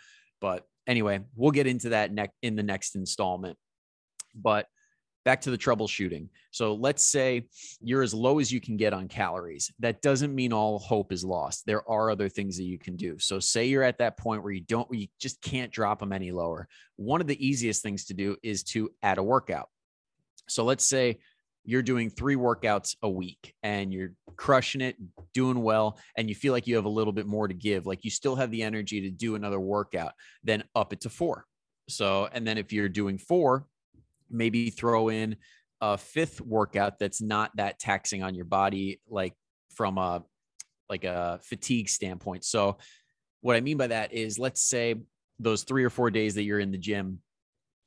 But 0.41 0.65
anyway, 0.87 1.21
we'll 1.35 1.51
get 1.51 1.67
into 1.67 1.89
that 1.89 2.11
next 2.11 2.33
in 2.41 2.55
the 2.55 2.63
next 2.63 2.95
installment. 2.95 3.57
But 4.35 4.67
back 5.25 5.41
to 5.41 5.51
the 5.51 5.57
troubleshooting. 5.57 6.27
So 6.51 6.73
let's 6.73 7.05
say 7.05 7.47
you're 7.81 8.03
as 8.03 8.13
low 8.13 8.39
as 8.39 8.51
you 8.51 8.59
can 8.59 8.77
get 8.77 8.93
on 8.93 9.07
calories. 9.07 9.71
That 9.79 10.01
doesn't 10.01 10.35
mean 10.35 10.51
all 10.51 10.79
hope 10.79 11.13
is 11.13 11.23
lost. 11.23 11.65
There 11.65 11.87
are 11.89 12.11
other 12.11 12.29
things 12.29 12.57
that 12.57 12.65
you 12.65 12.77
can 12.77 12.95
do. 12.95 13.17
So 13.19 13.39
say 13.39 13.65
you're 13.65 13.83
at 13.83 13.99
that 13.99 14.17
point 14.17 14.43
where 14.43 14.51
you 14.51 14.61
don't, 14.61 14.87
you 14.93 15.07
just 15.19 15.41
can't 15.41 15.71
drop 15.71 15.99
them 15.99 16.11
any 16.11 16.31
lower. 16.31 16.67
One 16.97 17.21
of 17.21 17.27
the 17.27 17.45
easiest 17.45 17.81
things 17.81 18.05
to 18.05 18.13
do 18.13 18.35
is 18.43 18.63
to 18.65 18.89
add 19.01 19.17
a 19.17 19.23
workout. 19.23 19.69
So 20.49 20.65
let's 20.65 20.85
say 20.85 21.19
you're 21.63 21.81
doing 21.81 22.09
three 22.09 22.35
workouts 22.35 22.97
a 23.01 23.09
week 23.09 23.53
and 23.63 23.93
you're 23.93 24.11
crushing 24.35 24.81
it, 24.81 24.97
doing 25.33 25.63
well, 25.63 25.97
and 26.17 26.27
you 26.27 26.35
feel 26.35 26.51
like 26.51 26.67
you 26.67 26.75
have 26.75 26.83
a 26.83 26.89
little 26.89 27.13
bit 27.13 27.25
more 27.25 27.47
to 27.47 27.53
give, 27.53 27.85
like 27.85 28.03
you 28.03 28.11
still 28.11 28.35
have 28.35 28.51
the 28.51 28.63
energy 28.63 28.99
to 29.01 29.09
do 29.09 29.35
another 29.35 29.61
workout, 29.61 30.11
then 30.43 30.65
up 30.75 30.91
it 30.91 30.99
to 31.01 31.09
four 31.09 31.45
So, 31.87 32.27
and 32.33 32.45
then 32.45 32.57
if 32.57 32.73
you're 32.73 32.89
doing 32.89 33.17
four, 33.17 33.65
maybe 34.29 34.69
throw 34.69 35.09
in 35.09 35.37
a 35.81 35.97
fifth 35.97 36.41
workout 36.41 36.99
that's 36.99 37.21
not 37.21 37.51
that 37.57 37.79
taxing 37.79 38.23
on 38.23 38.35
your 38.35 38.45
body, 38.45 39.01
like 39.07 39.33
from 39.75 39.97
a 39.97 40.23
like 40.89 41.03
a 41.03 41.39
fatigue 41.43 41.89
standpoint. 41.89 42.45
So, 42.45 42.77
what 43.41 43.55
I 43.55 43.61
mean 43.61 43.77
by 43.77 43.87
that 43.87 44.13
is, 44.13 44.39
let's 44.39 44.61
say 44.61 44.95
those 45.39 45.63
three 45.63 45.83
or 45.83 45.89
four 45.89 46.09
days 46.09 46.35
that 46.35 46.43
you're 46.43 46.59
in 46.59 46.71
the 46.71 46.77
gym, 46.77 47.19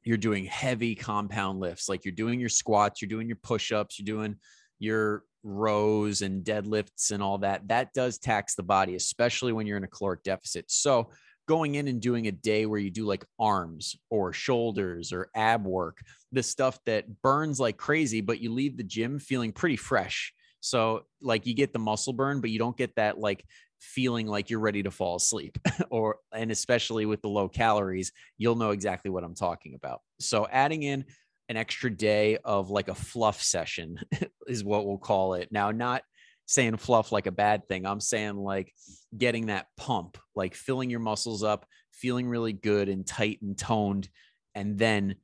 you're 0.05 0.16
doing 0.16 0.44
heavy 0.44 0.94
compound 0.94 1.61
lifts, 1.61 1.88
like 1.88 2.05
you're 2.05 2.12
doing 2.12 2.38
your 2.40 2.49
squats, 2.49 3.01
you're 3.01 3.09
doing 3.09 3.29
your 3.29 3.38
push 3.42 3.72
ups, 3.72 3.99
you're 3.99 4.05
doing 4.05 4.37
your 4.79 5.22
rows 5.42 6.22
and 6.22 6.44
deadlifts 6.44 7.12
and 7.12 7.22
all 7.22 7.38
that. 7.38 7.66
That 7.68 7.92
does 7.94 8.18
tax 8.18 8.55
the 8.55 8.62
body, 8.62 8.94
especially 8.94 9.53
when 9.53 9.66
you're 9.66 9.79
in 9.79 9.85
a 9.85 9.88
caloric 9.88 10.22
deficit. 10.22 10.66
So, 10.68 11.11
going 11.46 11.76
in 11.76 11.88
and 11.88 12.00
doing 12.00 12.26
a 12.26 12.32
day 12.32 12.66
where 12.66 12.80
you 12.80 12.90
do 12.90 13.04
like 13.04 13.24
arms 13.38 13.96
or 14.11 14.32
shoulders 14.32 15.12
or 15.12 15.30
ab 15.35 15.64
work, 15.64 16.02
the 16.32 16.42
stuff 16.42 16.78
that 16.87 17.22
burns 17.22 17.61
like 17.61 17.76
crazy, 17.76 18.20
but 18.20 18.40
you 18.40 18.52
leave 18.52 18.76
the 18.76 18.85
gym 18.85 19.18
feeling 19.18 19.52
pretty 19.52 19.76
fresh. 19.76 20.32
So, 20.61 21.04
like, 21.20 21.46
you 21.46 21.54
get 21.54 21.72
the 21.72 21.78
muscle 21.78 22.12
burn, 22.12 22.40
but 22.40 22.50
you 22.50 22.59
don't 22.59 22.76
get 22.76 22.96
that 22.96 23.18
like 23.18 23.44
feeling 23.80 24.26
like 24.26 24.50
you're 24.50 24.61
ready 24.61 24.82
to 24.82 24.90
fall 24.90 25.16
asleep 25.16 25.59
or 25.90 26.16
and 26.32 26.50
especially 26.50 27.06
with 27.06 27.20
the 27.22 27.28
low 27.28 27.48
calories 27.48 28.12
you'll 28.38 28.56
know 28.56 28.70
exactly 28.70 29.11
what 29.11 29.22
i'm 29.22 29.35
talking 29.35 29.74
about 29.74 30.00
so 30.18 30.46
adding 30.50 30.82
in 30.82 31.04
an 31.48 31.56
extra 31.56 31.90
day 31.90 32.38
of 32.44 32.70
like 32.70 32.88
a 32.88 32.94
fluff 32.94 33.42
session 33.42 33.98
is 34.46 34.64
what 34.64 34.87
we'll 34.87 34.98
call 34.98 35.35
it 35.35 35.52
now 35.52 35.70
not 35.70 36.02
saying 36.46 36.76
fluff 36.76 37.12
like 37.12 37.26
a 37.26 37.32
bad 37.32 37.66
thing 37.68 37.87
i'm 37.87 38.00
saying 38.00 38.37
like 38.37 38.72
getting 39.16 39.46
that 39.46 39.66
pump 39.76 40.16
like 40.35 40.54
filling 40.54 40.90
your 40.90 41.00
muscles 41.00 41.42
up 41.42 41.66
feeling 41.92 42.28
really 42.28 42.52
good 42.52 42.88
and 42.88 43.06
tight 43.06 43.40
and 43.42 43.59
toned 43.59 44.09
and 44.54 44.78
then 44.78 45.16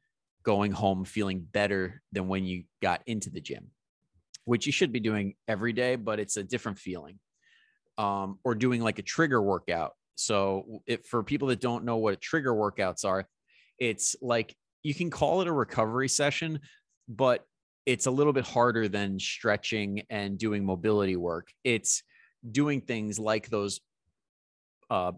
going 0.42 0.72
home 0.72 1.04
feeling 1.04 1.46
better 1.52 2.02
than 2.12 2.28
when 2.28 2.44
you 2.44 2.64
got 2.80 3.02
into 3.06 3.30
the 3.30 3.40
gym 3.40 3.70
which 4.44 4.66
you 4.66 4.72
should 4.72 4.92
be 4.92 5.00
doing 5.00 5.34
every 5.46 5.72
day 5.72 5.96
but 5.96 6.18
it's 6.18 6.36
a 6.36 6.42
different 6.42 6.78
feeling 6.78 7.18
um, 7.98 8.38
or 8.44 8.54
doing 8.54 8.80
like 8.80 8.98
a 8.98 9.02
trigger 9.02 9.40
workout. 9.40 9.92
So, 10.14 10.82
if 10.86 11.04
for 11.06 11.22
people 11.22 11.48
that 11.48 11.60
don't 11.60 11.84
know 11.84 11.96
what 11.96 12.20
trigger 12.20 12.52
workouts 12.52 13.04
are, 13.04 13.26
it's 13.78 14.16
like 14.20 14.54
you 14.82 14.94
can 14.94 15.10
call 15.10 15.40
it 15.40 15.48
a 15.48 15.52
recovery 15.52 16.08
session, 16.08 16.60
but 17.08 17.44
it's 17.86 18.06
a 18.06 18.10
little 18.10 18.32
bit 18.32 18.46
harder 18.46 18.88
than 18.88 19.18
stretching 19.18 20.02
and 20.10 20.38
doing 20.38 20.64
mobility 20.64 21.16
work. 21.16 21.48
It's 21.64 22.02
doing 22.50 22.80
things 22.80 23.18
like 23.18 23.48
those 23.48 23.80
uh, 24.90 25.12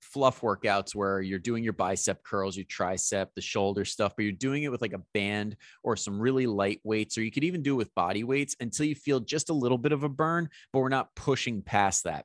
fluff 0.00 0.40
workouts 0.40 0.94
where 0.94 1.20
you're 1.20 1.38
doing 1.38 1.62
your 1.62 1.72
bicep 1.72 2.22
curls, 2.24 2.56
your 2.56 2.66
tricep, 2.66 3.28
the 3.34 3.40
shoulder 3.40 3.84
stuff, 3.84 4.14
but 4.16 4.22
you're 4.22 4.32
doing 4.32 4.62
it 4.62 4.70
with 4.70 4.80
like 4.80 4.94
a 4.94 5.02
band 5.14 5.56
or 5.82 5.96
some 5.96 6.18
really 6.18 6.46
light 6.46 6.80
weights, 6.84 7.18
or 7.18 7.22
you 7.22 7.30
could 7.30 7.44
even 7.44 7.62
do 7.62 7.74
it 7.74 7.78
with 7.78 7.94
body 7.94 8.24
weights 8.24 8.56
until 8.60 8.86
you 8.86 8.94
feel 8.94 9.20
just 9.20 9.50
a 9.50 9.54
little 9.54 9.78
bit 9.78 9.92
of 9.92 10.04
a 10.04 10.08
burn, 10.08 10.48
but 10.72 10.80
we're 10.80 10.88
not 10.88 11.14
pushing 11.14 11.62
past 11.62 12.04
that. 12.04 12.24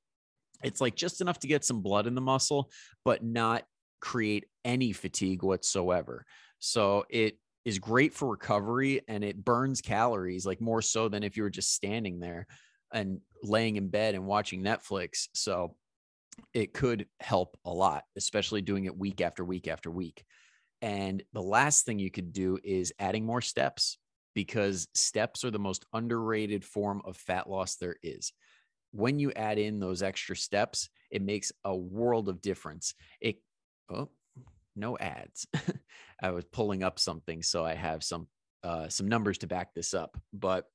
It's 0.64 0.82
like 0.82 0.96
just 0.96 1.20
enough 1.20 1.40
to 1.40 1.48
get 1.48 1.66
some 1.66 1.82
blood 1.82 2.08
in 2.08 2.16
the 2.16 2.22
muscle, 2.22 2.72
but 3.04 3.24
not 3.24 3.64
create 4.00 4.46
any 4.64 4.94
fatigue 4.94 5.44
whatsoever. 5.44 6.26
So 6.60 7.04
it 7.10 7.38
is 7.66 7.80
great 7.80 8.14
for 8.14 8.30
recovery 8.30 9.02
and 9.08 9.24
it 9.24 9.44
burns 9.44 9.82
calories 9.82 10.46
like 10.46 10.62
more 10.62 10.82
so 10.82 11.08
than 11.08 11.24
if 11.24 11.38
you 11.38 11.44
were 11.44 11.50
just 11.50 11.74
standing 11.74 12.20
there 12.20 12.46
and 12.94 13.20
laying 13.42 13.78
in 13.78 13.90
bed 13.90 14.16
and 14.16 14.26
watching 14.26 14.64
Netflix. 14.64 15.28
So 15.34 15.76
it 16.54 16.74
could 16.74 17.08
help 17.20 17.58
a 17.66 17.72
lot, 17.72 18.04
especially 18.18 18.62
doing 18.62 18.86
it 18.86 18.98
week 18.98 19.22
after 19.22 19.44
week 19.46 19.68
after 19.68 19.90
week. 19.90 20.24
And 20.82 21.24
the 21.34 21.42
last 21.42 21.86
thing 21.86 22.00
you 22.00 22.12
could 22.12 22.34
do 22.34 22.60
is 22.64 22.94
adding 23.00 23.26
more 23.26 23.42
steps 23.42 23.98
because 24.36 24.88
steps 24.94 25.44
are 25.44 25.52
the 25.52 25.60
most 25.60 25.86
underrated 25.94 26.66
form 26.66 27.02
of 27.06 27.16
fat 27.16 27.50
loss 27.50 27.76
there 27.76 27.96
is. 28.04 28.34
When 28.92 29.20
you 29.20 29.32
add 29.32 29.58
in 29.58 29.80
those 29.80 30.04
extra 30.04 30.36
steps, 30.36 30.90
it 31.10 31.22
makes 31.22 31.52
a 31.64 31.76
world 31.76 32.30
of 32.30 32.42
difference. 32.42 32.94
It 33.22 33.38
oh, 33.92 34.10
no 34.76 34.98
ads. 34.98 35.48
I 36.22 36.32
was 36.32 36.46
pulling 36.46 36.84
up 36.84 37.00
something 37.00 37.42
so 37.44 37.66
I 37.66 37.76
have 37.76 38.04
some 38.04 38.28
uh, 38.64 38.88
some 38.88 39.10
numbers 39.10 39.38
to 39.40 39.48
back 39.48 39.74
this 39.74 39.94
up, 39.94 40.18
but 40.32 40.68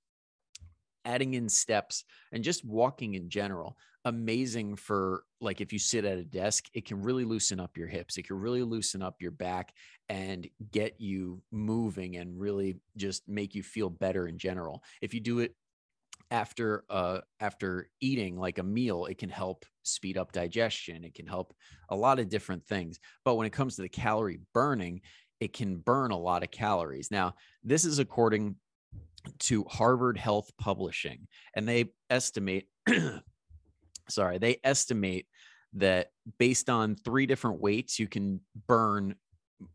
adding 1.04 1.34
in 1.34 1.48
steps 1.48 2.04
and 2.32 2.44
just 2.44 2.64
walking 2.64 3.14
in 3.14 3.30
general 3.30 3.76
amazing 4.04 4.76
for 4.76 5.24
like 5.40 5.60
if 5.60 5.72
you 5.72 5.78
sit 5.78 6.04
at 6.04 6.18
a 6.18 6.24
desk 6.24 6.66
it 6.74 6.84
can 6.84 7.02
really 7.02 7.24
loosen 7.24 7.58
up 7.58 7.76
your 7.76 7.86
hips 7.86 8.16
it 8.16 8.26
can 8.26 8.38
really 8.38 8.62
loosen 8.62 9.02
up 9.02 9.16
your 9.20 9.30
back 9.30 9.72
and 10.08 10.48
get 10.70 11.00
you 11.00 11.42
moving 11.50 12.16
and 12.16 12.38
really 12.38 12.76
just 12.96 13.28
make 13.28 13.54
you 13.54 13.62
feel 13.62 13.90
better 13.90 14.28
in 14.28 14.38
general 14.38 14.82
if 15.00 15.14
you 15.14 15.20
do 15.20 15.40
it 15.40 15.54
after 16.30 16.84
uh 16.90 17.20
after 17.40 17.88
eating 18.00 18.36
like 18.36 18.58
a 18.58 18.62
meal 18.62 19.06
it 19.06 19.16
can 19.16 19.30
help 19.30 19.64
speed 19.82 20.18
up 20.18 20.30
digestion 20.32 21.04
it 21.04 21.14
can 21.14 21.26
help 21.26 21.54
a 21.88 21.96
lot 21.96 22.18
of 22.18 22.28
different 22.28 22.64
things 22.66 23.00
but 23.24 23.36
when 23.36 23.46
it 23.46 23.52
comes 23.52 23.76
to 23.76 23.82
the 23.82 23.88
calorie 23.88 24.40
burning 24.52 25.00
it 25.40 25.52
can 25.52 25.76
burn 25.76 26.10
a 26.10 26.18
lot 26.18 26.42
of 26.42 26.50
calories 26.50 27.10
now 27.10 27.34
this 27.64 27.84
is 27.84 27.98
according 27.98 28.54
to 29.38 29.64
Harvard 29.64 30.18
Health 30.18 30.50
Publishing, 30.58 31.26
and 31.54 31.68
they 31.68 31.86
estimate, 32.10 32.68
sorry, 34.08 34.38
they 34.38 34.58
estimate 34.64 35.26
that 35.74 36.08
based 36.38 36.70
on 36.70 36.96
three 36.96 37.26
different 37.26 37.60
weights, 37.60 37.98
you 37.98 38.08
can 38.08 38.40
burn 38.66 39.14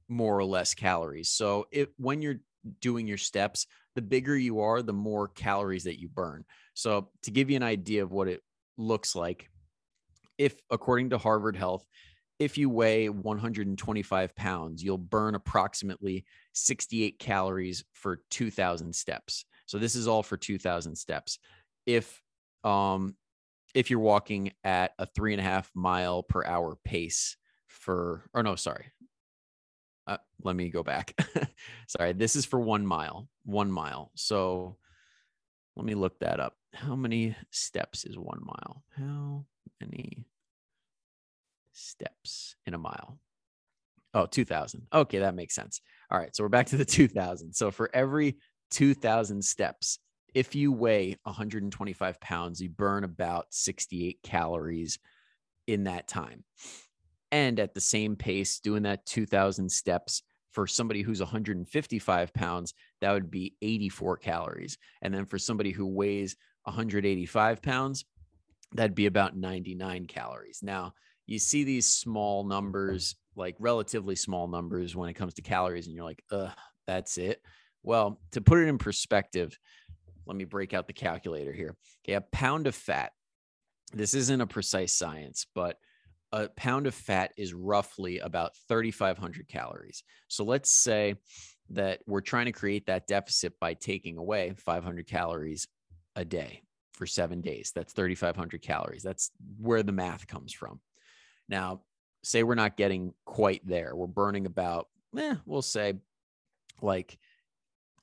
more 0.08 0.38
or 0.38 0.46
less 0.46 0.74
calories. 0.74 1.30
So 1.30 1.68
if 1.72 1.90
when 1.98 2.22
you're 2.22 2.40
doing 2.82 3.08
your 3.08 3.18
steps, 3.18 3.68
the 3.96 4.02
bigger 4.02 4.36
you 4.36 4.62
are, 4.62 4.82
the 4.82 4.94
more 4.94 5.28
calories 5.28 5.84
that 5.84 6.00
you 6.00 6.10
burn. 6.10 6.46
So 6.74 7.10
to 7.24 7.32
give 7.32 7.50
you 7.50 7.56
an 7.56 7.64
idea 7.64 8.04
of 8.04 8.12
what 8.12 8.28
it 8.28 8.42
looks 8.78 9.16
like, 9.16 9.50
if 10.38 10.56
according 10.70 11.12
to 11.12 11.18
Harvard 11.18 11.56
Health, 11.56 11.86
if 12.40 12.58
you 12.58 12.70
weigh 12.70 13.10
125 13.10 14.36
pounds, 14.36 14.84
you'll 14.84 14.98
burn 14.98 15.36
approximately 15.36 16.26
68 16.54 17.20
calories 17.20 17.84
for 17.94 18.22
2000 18.32 18.94
steps. 18.94 19.46
So 19.66 19.78
this 19.78 19.96
is 19.96 20.08
all 20.08 20.24
for 20.24 20.36
2000 20.38 20.96
steps. 20.96 21.40
If, 21.86 22.22
um, 22.64 23.16
if 23.76 23.90
you're 23.90 24.00
walking 24.00 24.52
at 24.64 24.92
a 25.00 25.06
three 25.06 25.34
and 25.34 25.40
a 25.40 25.44
half 25.44 25.70
mile 25.76 26.24
per 26.24 26.44
hour 26.44 26.78
pace 26.84 27.38
for, 27.68 28.24
or 28.34 28.44
no, 28.44 28.56
sorry. 28.56 28.86
Let 30.44 30.56
me 30.56 30.70
go 30.70 30.84
back. 30.84 31.16
sorry. 31.88 32.14
This 32.14 32.36
is 32.36 32.46
for 32.46 32.60
one 32.60 32.86
mile, 32.86 33.28
one 33.44 33.72
mile. 33.72 34.12
So 34.16 34.78
let 35.76 35.86
me 35.86 35.96
look 35.96 36.20
that 36.20 36.40
up. 36.40 36.56
How 36.74 36.96
many 36.96 37.36
steps 37.52 38.06
is 38.06 38.18
one 38.18 38.42
mile? 38.44 38.84
How 38.98 39.46
many 39.80 40.26
steps 41.74 42.56
in 42.66 42.74
a 42.74 42.78
mile. 42.78 43.20
Oh, 44.14 44.26
2000. 44.28 44.88
Okay, 44.94 45.20
that 45.20 45.36
makes 45.36 45.56
sense. 45.56 45.82
All 46.10 46.20
right, 46.20 46.36
so 46.36 46.44
we're 46.44 46.50
back 46.50 46.68
to 46.68 46.78
the 46.78 46.86
2000. 46.86 47.54
So 47.54 47.72
for 47.72 47.90
every 47.94 48.38
2000 48.72 49.44
steps, 49.44 50.00
if 50.34 50.56
you 50.56 50.72
weigh 50.72 51.18
125 51.24 52.20
pounds, 52.20 52.62
you 52.62 52.70
burn 52.70 53.04
about 53.04 53.48
68 53.52 54.20
calories 54.24 55.00
in 55.68 55.84
that 55.86 56.08
time. 56.08 56.44
And 57.32 57.60
at 57.60 57.74
the 57.74 57.82
same 57.82 58.16
pace, 58.16 58.60
doing 58.60 58.84
that 58.84 59.06
2000 59.06 59.72
steps 59.72 60.22
for 60.54 60.68
somebody 60.68 61.02
who's 61.02 61.20
155 61.20 62.34
pounds, 62.34 62.74
that 63.02 63.12
would 63.12 63.30
be 63.30 63.56
84 63.62 64.18
calories. 64.18 64.78
And 65.02 65.14
then 65.14 65.26
for 65.26 65.38
somebody 65.38 65.72
who 65.72 65.88
weighs 65.88 66.36
185 66.64 67.62
pounds, 67.62 68.06
that'd 68.74 68.96
be 68.96 69.08
about 69.08 69.36
99 69.36 70.06
calories. 70.06 70.60
Now, 70.62 70.94
you 71.26 71.40
see 71.40 71.64
these 71.64 71.88
small 71.88 72.44
numbers, 72.44 73.16
like 73.36 73.56
relatively 73.60 74.16
small 74.16 74.48
numbers 74.48 74.96
when 74.96 75.10
it 75.10 75.14
comes 75.14 75.34
to 75.36 75.42
calories, 75.42 75.88
and 75.88 75.96
you're 75.96 76.06
like, 76.06 76.24
uh, 76.32 76.50
that's 76.86 77.18
it. 77.18 77.42
Well, 77.82 78.20
to 78.32 78.42
put 78.42 78.60
it 78.60 78.68
in 78.68 78.78
perspective, 78.78 79.58
let 80.26 80.38
me 80.38 80.46
break 80.46 80.74
out 80.74 80.88
the 80.88 80.94
calculator 80.94 81.52
here. 81.52 81.76
Okay, 82.06 82.14
a 82.14 82.22
pound 82.22 82.68
of 82.68 82.76
fat. 82.76 83.12
This 83.94 84.14
isn't 84.14 84.42
a 84.42 84.48
precise 84.48 84.94
science, 84.94 85.46
but 85.54 85.78
a 86.34 86.50
pound 86.50 86.88
of 86.88 86.96
fat 86.96 87.32
is 87.38 87.54
roughly 87.54 88.18
about 88.18 88.58
3,500 88.68 89.48
calories. 89.48 90.04
So 90.28 90.44
let's 90.44 90.72
say 90.72 91.16
that 91.70 92.02
we're 92.08 92.22
trying 92.22 92.48
to 92.48 92.52
create 92.52 92.88
that 92.88 93.06
deficit 93.06 93.60
by 93.60 93.76
taking 93.76 94.18
away 94.18 94.54
500 94.58 95.08
calories 95.08 95.68
a 96.16 96.26
day 96.26 96.64
for 96.94 97.06
seven 97.06 97.42
days. 97.42 97.72
That's 97.76 97.94
3,500 97.94 98.64
calories. 98.64 99.04
That's 99.04 99.30
where 99.60 99.84
the 99.84 99.92
math 99.92 100.26
comes 100.26 100.52
from. 100.52 100.82
Now, 101.48 101.82
say 102.24 102.42
we're 102.42 102.56
not 102.56 102.78
getting 102.78 103.14
quite 103.26 103.66
there. 103.66 103.96
We're 103.96 104.08
burning 104.08 104.48
about, 104.48 104.88
eh, 105.16 105.36
we'll 105.46 105.62
say 105.62 105.94
like 106.82 107.20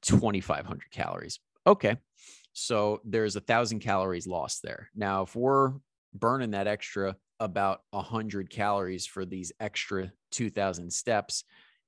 2,500 0.02 0.88
calories. 0.92 1.40
Okay. 1.66 1.96
So 2.52 3.00
there's 3.04 3.34
a 3.34 3.40
thousand 3.40 3.80
calories 3.80 4.28
lost 4.28 4.62
there. 4.62 4.88
Now, 4.94 5.22
if 5.22 5.34
we're 5.34 5.72
burning 6.14 6.52
that 6.52 6.68
extra 6.68 7.16
about 7.40 7.80
100 7.90 8.50
calories 8.50 9.06
for 9.06 9.24
these 9.24 9.52
extra 9.58 10.12
2,000 10.30 10.92
steps, 10.92 11.44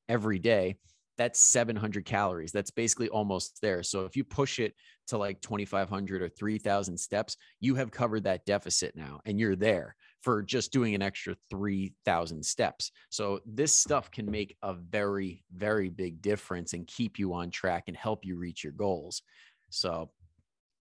every 0.09 0.39
day, 0.39 0.77
that's 1.19 1.39
700 1.39 2.05
calories. 2.05 2.53
That's 2.53 2.71
basically 2.71 3.09
almost 3.09 3.61
there. 3.61 3.83
So 3.83 4.05
if 4.05 4.17
you 4.17 4.25
push 4.25 4.59
it 4.59 4.75
to 5.09 5.19
like 5.19 5.41
2,500 5.43 6.23
or 6.23 6.29
3,000 6.29 6.99
steps, 6.99 7.37
you 7.61 7.75
have 7.75 7.91
covered 7.91 8.25
that 8.25 8.47
deficit 8.47 8.97
now 8.97 9.21
and 9.27 9.39
you're 9.39 9.57
there 9.57 9.95
for 10.23 10.43
just 10.43 10.73
doing 10.73 10.95
an 10.95 11.03
extra 11.03 11.37
3,000 11.51 12.45
steps. 12.45 12.93
So 13.11 13.41
this 13.45 13.73
stuff 13.73 14.11
can 14.11 14.31
make 14.31 14.57
a 14.63 14.73
very, 14.75 15.45
very 15.55 15.91
big 15.91 16.23
difference 16.23 16.73
and 16.73 16.87
keep 16.87 17.19
you 17.19 17.35
on 17.35 17.51
track 17.51 17.85
and 17.89 17.97
help 17.97 18.25
you 18.25 18.37
reach 18.37 18.65
your 18.65 18.73
goals. 18.73 19.23
So, 19.71 20.11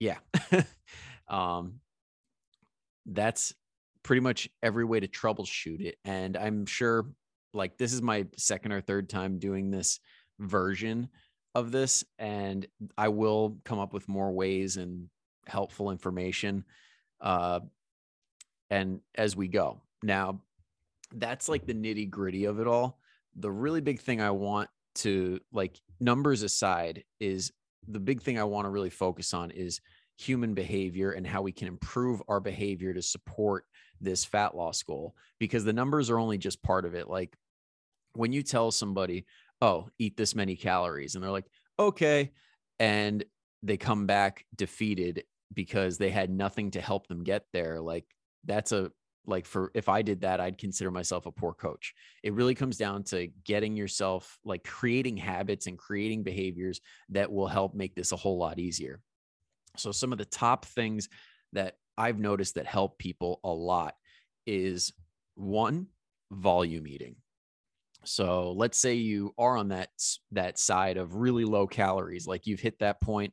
yeah. 0.01 0.19
um, 1.29 1.81
that's 3.07 3.55
pretty 4.07 4.21
much 4.21 4.49
every 4.63 4.85
way 4.85 5.01
to 5.01 5.09
troubleshoot 5.09 5.81
it. 5.81 5.97
And 6.05 6.37
I'm 6.37 6.65
sure 6.65 7.07
like 7.53 7.77
this 7.77 7.93
is 7.93 8.01
my 8.01 8.25
second 8.37 8.71
or 8.71 8.81
third 8.81 9.09
time 9.09 9.41
doing 9.41 9.71
this 9.71 9.99
version 10.39 11.09
of 11.55 11.73
this 11.73 12.05
and 12.19 12.67
i 12.99 13.09
will 13.09 13.57
come 13.65 13.79
up 13.79 13.95
with 13.95 14.07
more 14.09 14.31
ways 14.31 14.77
and 14.77 15.09
helpful 15.47 15.91
information 15.91 16.63
uh 17.23 17.61
and 18.69 19.01
as 19.15 19.35
we 19.35 19.49
go 19.49 19.81
now 20.03 20.39
that's 21.15 21.49
like 21.49 21.65
the 21.65 21.73
nitty 21.73 22.11
gritty 22.11 22.45
of 22.45 22.61
it 22.61 22.67
all 22.67 22.99
the 23.37 23.51
really 23.51 23.81
big 23.81 23.99
thing 23.99 24.21
i 24.21 24.31
want 24.31 24.69
to 24.95 25.41
like 25.51 25.81
numbers 25.99 26.43
aside 26.43 27.05
is 27.21 27.53
the 27.89 28.01
big 28.01 28.21
thing 28.21 28.39
i 28.39 28.45
want 28.45 28.67
to 28.67 28.71
really 28.71 28.91
focus 28.91 29.33
on 29.33 29.51
is 29.51 29.81
human 30.17 30.55
behavior 30.55 31.13
and 31.13 31.27
how 31.27 31.43
we 31.43 31.53
can 31.53 31.69
improve 31.69 32.23
our 32.29 32.41
behavior 32.41 32.95
to 32.95 33.03
support 33.03 33.65
this 34.01 34.25
fat 34.25 34.57
loss 34.57 34.83
goal 34.83 35.15
because 35.39 35.65
the 35.65 35.73
numbers 35.73 36.11
are 36.11 36.19
only 36.19 36.39
just 36.39 36.63
part 36.63 36.85
of 36.85 36.95
it 36.95 37.09
like 37.09 37.37
when 38.15 38.33
you 38.33 38.43
tell 38.43 38.71
somebody 38.71 39.27
oh, 39.63 39.89
eat 39.99 40.17
this 40.17 40.35
many 40.35 40.57
calories. 40.57 41.15
And 41.15 41.25
they're 41.25 41.31
like, 41.31 41.47
okay. 41.79 42.33
And 42.79 43.25
they 43.63 43.77
come 43.77 44.07
back 44.07 44.45
defeated 44.55 45.25
because 45.53 45.99
they 45.99 46.11
had 46.11 46.31
nothing 46.31 46.73
to 46.73 46.81
help 46.81 47.07
them 47.07 47.25
get 47.25 47.45
there. 47.53 47.81
Like 47.81 48.05
that's 48.45 48.73
a, 48.73 48.91
like 49.29 49.47
for 49.47 49.73
if 49.75 49.89
I 49.89 50.03
did 50.03 50.21
that, 50.21 50.41
I'd 50.41 50.59
consider 50.59 50.91
myself 50.91 51.27
a 51.27 51.33
poor 51.33 51.53
coach. 51.53 51.95
It 52.23 52.35
really 52.35 52.55
comes 52.55 52.77
down 52.77 53.03
to 53.05 53.29
getting 53.45 53.77
yourself 53.77 54.39
like 54.45 54.63
creating 54.63 55.17
habits 55.17 55.67
and 55.67 55.77
creating 55.77 56.23
behaviors 56.23 56.81
that 57.09 57.33
will 57.33 57.49
help 57.49 57.75
make 57.75 57.97
this 57.97 58.13
a 58.13 58.17
whole 58.17 58.39
lot 58.39 58.61
easier. 58.61 59.01
So, 59.81 59.93
some 59.93 60.13
of 60.13 60.19
the 60.19 60.25
top 60.25 60.65
things 60.65 61.09
that 61.53 61.77
I've 61.99 62.19
noticed 62.19 62.57
that 62.57 62.67
help 62.67 62.99
people 62.99 63.41
a 63.45 63.51
lot 63.51 63.95
is 64.47 64.93
one, 65.35 65.87
volume 66.31 66.87
eating. 66.87 67.17
So 68.05 68.53
let's 68.53 68.79
say 68.79 68.95
you 68.95 69.35
are 69.37 69.57
on 69.57 69.69
that 69.69 69.89
that 70.33 70.59
side 70.59 70.97
of 70.97 71.15
really 71.15 71.45
low 71.45 71.67
calories, 71.67 72.27
like 72.27 72.47
you've 72.47 72.61
hit 72.61 72.79
that 72.79 73.01
point, 73.01 73.33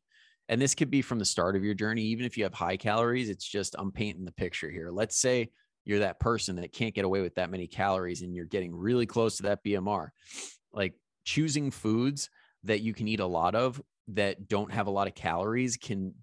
and 0.50 0.62
this 0.62 0.74
could 0.76 0.90
be 0.90 1.02
from 1.02 1.20
the 1.20 1.26
start 1.26 1.56
of 1.56 1.64
your 1.64 1.76
journey. 1.76 2.02
Even 2.04 2.26
if 2.26 2.38
you 2.38 2.44
have 2.44 2.54
high 2.54 2.78
calories, 2.78 3.30
it's 3.30 3.48
just 3.48 3.76
I'm 3.78 3.92
painting 3.92 4.26
the 4.26 4.32
picture 4.32 4.72
here. 4.72 4.90
Let's 4.92 5.18
say 5.18 5.52
you're 5.86 6.00
that 6.00 6.20
person 6.20 6.56
that 6.56 6.74
can't 6.74 6.96
get 6.96 7.06
away 7.06 7.22
with 7.22 7.36
that 7.36 7.52
many 7.52 7.68
calories, 7.68 8.24
and 8.24 8.34
you're 8.34 8.46
getting 8.46 8.76
really 8.76 9.06
close 9.06 9.38
to 9.38 9.44
that 9.44 9.64
BMR. 9.64 10.10
Like 10.72 10.96
choosing 11.24 11.70
foods 11.70 12.30
that 12.64 12.82
you 12.82 12.94
can 12.94 13.08
eat 13.08 13.20
a 13.20 13.26
lot 13.26 13.54
of 13.54 13.82
that 14.10 14.48
don't 14.48 14.72
have 14.72 14.88
a 14.88 14.92
lot 14.92 15.08
of 15.08 15.16
calories 15.16 15.78
can 15.78 16.14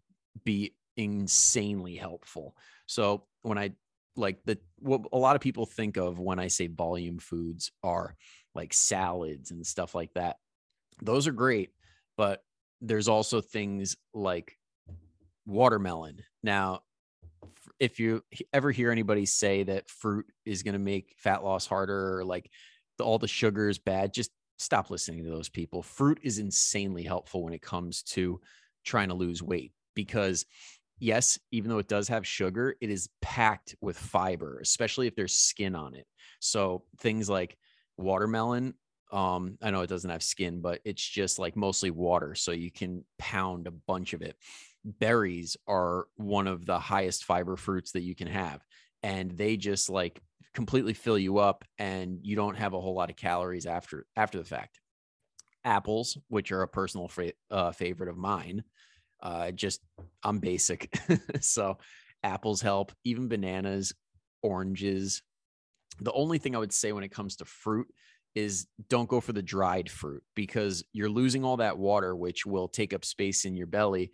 be 0.45 0.75
insanely 0.97 1.97
helpful. 1.97 2.57
So 2.87 3.25
when 3.43 3.59
I 3.59 3.73
like 4.17 4.43
the 4.45 4.59
what 4.79 5.03
a 5.13 5.19
lot 5.19 5.37
of 5.37 5.43
people 5.43 5.67
think 5.67 5.97
of 5.97 6.19
when 6.19 6.39
I 6.39 6.49
say 6.49 6.67
volume 6.67 7.19
foods 7.19 7.71
are 7.83 8.17
like 8.55 8.73
salads 8.73 9.51
and 9.51 9.67
stuff 9.67 9.95
like 9.95 10.13
that. 10.15 10.37
Those 11.03 11.27
are 11.27 11.33
great, 11.33 11.71
but 12.17 12.43
there's 12.81 13.09
also 13.09 13.41
things 13.41 13.97
like 14.13 14.59
watermelon. 15.47 16.23
Now, 16.43 16.83
if 17.79 18.01
you 18.01 18.23
ever 18.53 18.71
hear 18.71 18.91
anybody 18.91 19.27
say 19.27 19.63
that 19.63 19.89
fruit 19.89 20.27
is 20.45 20.63
going 20.63 20.75
to 20.75 20.79
make 20.79 21.15
fat 21.17 21.43
loss 21.45 21.67
harder 21.67 22.19
or 22.19 22.25
like 22.25 22.51
the, 22.99 23.05
all 23.05 23.19
the 23.19 23.29
sugar 23.29 23.69
is 23.69 23.79
bad, 23.79 24.13
just 24.13 24.31
stop 24.59 24.91
listening 24.91 25.25
to 25.25 25.31
those 25.31 25.49
people. 25.49 25.83
Fruit 25.83 26.19
is 26.23 26.39
insanely 26.39 27.03
helpful 27.03 27.45
when 27.45 27.55
it 27.55 27.63
comes 27.63 28.03
to 28.03 28.41
trying 28.85 29.09
to 29.09 29.15
lose 29.15 29.43
weight 29.43 29.73
because 30.05 30.45
yes, 30.99 31.39
even 31.51 31.71
though 31.71 31.79
it 31.79 31.89
does 31.89 32.09
have 32.09 32.27
sugar, 32.27 32.77
it 32.81 32.91
is 32.91 33.09
packed 33.21 33.77
with 33.81 33.99
fiber, 33.99 34.59
especially 34.61 35.07
if 35.07 35.15
there's 35.15 35.35
skin 35.35 35.75
on 35.75 35.95
it. 35.95 36.07
So 36.41 36.85
things 36.99 37.29
like 37.29 37.57
watermelon 37.97 38.75
um 39.13 39.59
i 39.61 39.71
know 39.71 39.83
it 39.83 39.89
doesn't 39.89 40.11
have 40.11 40.23
skin 40.23 40.61
but 40.61 40.81
it's 40.85 41.03
just 41.03 41.39
like 41.39 41.57
mostly 41.57 41.91
water 41.91 42.35
so 42.35 42.53
you 42.53 42.71
can 42.71 43.05
pound 43.19 43.67
a 43.67 43.71
bunch 43.71 44.13
of 44.13 44.23
it 44.23 44.37
berries 44.85 45.57
are 45.67 46.07
one 46.17 46.47
of 46.47 46.65
the 46.65 46.79
highest 46.79 47.25
fiber 47.25 47.57
fruits 47.57 47.93
that 47.93 48.03
you 48.03 48.15
can 48.15 48.29
have 48.29 48.65
and 49.03 49.33
they 49.33 49.57
just 49.57 49.91
like 49.91 50.21
completely 50.55 50.95
fill 50.95 51.19
you 51.19 51.39
up 51.39 51.65
and 51.79 52.19
you 52.23 52.37
don't 52.37 52.57
have 52.57 52.73
a 52.73 52.81
whole 52.81 52.95
lot 52.95 53.11
of 53.11 53.17
calories 53.17 53.67
after 53.67 54.07
after 54.17 54.39
the 54.39 54.45
fact 54.45 54.81
apples 55.65 56.17
which 56.29 56.53
are 56.53 56.63
a 56.63 56.69
personal 56.69 57.11
uh, 57.51 57.71
favorite 57.73 58.09
of 58.09 58.17
mine 58.17 58.63
uh 59.23 59.51
just 59.51 59.81
i'm 60.23 60.39
basic 60.39 60.95
so 61.41 61.79
apples 62.23 62.61
help 62.61 62.93
even 63.05 63.29
bananas 63.29 63.93
oranges 64.43 65.23
the 66.01 66.13
only 66.13 66.39
thing 66.39 66.57
I 66.57 66.59
would 66.59 66.73
say 66.73 66.93
when 66.93 67.05
it 67.05 67.13
comes 67.13 67.37
to 67.37 67.45
fruit 67.45 67.87
is 68.35 68.67
don't 68.89 69.09
go 69.09 69.21
for 69.21 69.33
the 69.33 69.43
dried 69.43 69.91
fruit 69.91 70.23
because 70.35 70.85
you're 70.93 71.11
losing 71.11 71.45
all 71.45 71.59
that 71.59 71.79
water, 71.79 72.15
which 72.15 72.47
will 72.47 72.69
take 72.69 72.95
up 72.95 73.05
space 73.05 73.45
in 73.45 73.57
your 73.57 73.67
belly. 73.67 74.13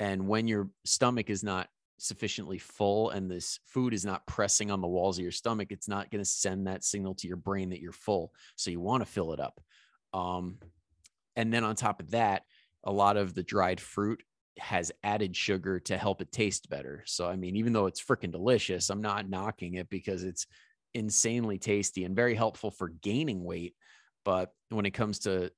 And 0.00 0.26
when 0.26 0.48
your 0.48 0.70
stomach 0.84 1.30
is 1.30 1.44
not 1.44 1.68
sufficiently 1.98 2.58
full 2.58 3.10
and 3.10 3.30
this 3.30 3.58
food 3.66 3.92
is 3.92 4.04
not 4.04 4.26
pressing 4.26 4.70
on 4.70 4.80
the 4.80 4.88
walls 4.88 5.18
of 5.18 5.22
your 5.22 5.32
stomach, 5.32 5.68
it's 5.70 5.88
not 5.88 6.10
going 6.10 6.22
to 6.22 6.28
send 6.28 6.66
that 6.66 6.84
signal 6.84 7.14
to 7.16 7.28
your 7.28 7.36
brain 7.36 7.70
that 7.70 7.80
you're 7.80 7.92
full. 7.92 8.32
So 8.56 8.70
you 8.70 8.80
want 8.80 9.04
to 9.04 9.10
fill 9.10 9.32
it 9.32 9.40
up. 9.40 9.60
Um, 10.14 10.58
and 11.36 11.52
then 11.52 11.62
on 11.62 11.76
top 11.76 12.00
of 12.00 12.12
that, 12.12 12.42
a 12.84 12.92
lot 12.92 13.16
of 13.16 13.34
the 13.34 13.42
dried 13.42 13.80
fruit 13.80 14.22
has 14.58 14.92
added 15.02 15.36
sugar 15.36 15.80
to 15.80 15.96
help 15.96 16.20
it 16.20 16.32
taste 16.32 16.68
better. 16.68 17.02
So, 17.06 17.28
I 17.28 17.36
mean, 17.36 17.56
even 17.56 17.72
though 17.72 17.86
it's 17.86 18.02
freaking 18.02 18.32
delicious, 18.32 18.90
I'm 18.90 19.00
not 19.00 19.28
knocking 19.28 19.74
it 19.74 19.88
because 19.88 20.24
it's 20.24 20.46
insanely 20.94 21.58
tasty 21.58 22.04
and 22.04 22.16
very 22.16 22.34
helpful 22.34 22.70
for 22.70 22.88
gaining 22.88 23.44
weight. 23.44 23.74
But 24.24 24.52
when 24.70 24.86
it 24.86 24.92
comes 24.92 25.20
to 25.20 25.50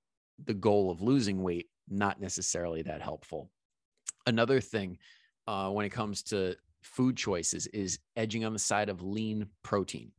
the 0.44 0.54
goal 0.54 0.90
of 0.90 1.02
losing 1.02 1.42
weight, 1.42 1.68
not 1.88 2.20
necessarily 2.20 2.82
that 2.82 3.02
helpful. 3.02 3.50
Another 4.26 4.60
thing 4.60 4.98
uh, 5.46 5.70
when 5.70 5.86
it 5.86 5.90
comes 5.90 6.22
to 6.24 6.56
food 6.82 7.16
choices 7.16 7.66
is 7.68 7.98
edging 8.16 8.44
on 8.44 8.52
the 8.52 8.58
side 8.58 8.88
of 8.88 9.02
lean 9.02 9.46
protein. 9.62 10.12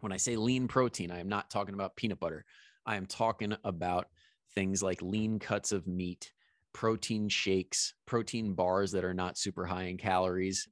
When 0.00 0.12
I 0.12 0.16
say 0.16 0.36
lean 0.36 0.68
protein, 0.68 1.10
I 1.10 1.20
am 1.20 1.28
not 1.28 1.50
talking 1.50 1.74
about 1.74 1.96
peanut 1.96 2.20
butter. 2.20 2.44
I 2.84 2.96
am 2.96 3.06
talking 3.06 3.56
about 3.64 4.08
things 4.54 4.82
like 4.82 5.00
lean 5.02 5.38
cuts 5.38 5.72
of 5.72 5.86
meat, 5.86 6.32
protein 6.76 7.26
shakes, 7.26 7.94
protein 8.04 8.52
bars 8.52 8.92
that 8.92 9.02
are 9.02 9.14
not 9.14 9.38
super 9.38 9.64
high 9.64 9.84
in 9.84 9.96
calories. 9.96 10.68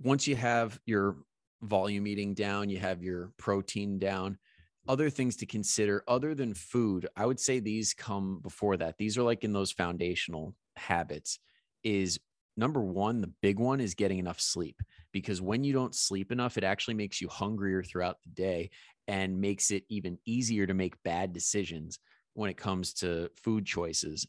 Once 0.00 0.26
you 0.26 0.34
have 0.34 0.80
your 0.86 1.18
volume 1.60 2.06
eating 2.06 2.32
down, 2.32 2.70
you 2.70 2.78
have 2.78 3.02
your 3.02 3.30
protein 3.36 3.98
down. 3.98 4.38
Other 4.88 5.10
things 5.10 5.36
to 5.36 5.46
consider 5.46 6.04
other 6.08 6.34
than 6.34 6.54
food, 6.54 7.06
I 7.18 7.26
would 7.26 7.38
say 7.38 7.60
these 7.60 7.92
come 7.92 8.40
before 8.42 8.78
that. 8.78 8.96
These 8.96 9.18
are 9.18 9.22
like 9.22 9.44
in 9.44 9.52
those 9.52 9.72
foundational 9.72 10.54
habits 10.76 11.38
is 11.82 12.18
number 12.56 12.82
1, 12.82 13.20
the 13.20 13.32
big 13.42 13.58
one 13.58 13.82
is 13.82 13.94
getting 13.94 14.18
enough 14.18 14.40
sleep 14.40 14.80
because 15.12 15.42
when 15.42 15.64
you 15.64 15.74
don't 15.74 15.94
sleep 15.94 16.32
enough, 16.32 16.56
it 16.56 16.64
actually 16.64 16.94
makes 16.94 17.20
you 17.20 17.28
hungrier 17.28 17.82
throughout 17.82 18.22
the 18.22 18.30
day 18.30 18.70
and 19.06 19.38
makes 19.38 19.70
it 19.70 19.84
even 19.90 20.16
easier 20.24 20.66
to 20.66 20.72
make 20.72 21.02
bad 21.02 21.34
decisions 21.34 21.98
when 22.32 22.48
it 22.48 22.56
comes 22.56 22.94
to 22.94 23.28
food 23.36 23.66
choices 23.66 24.26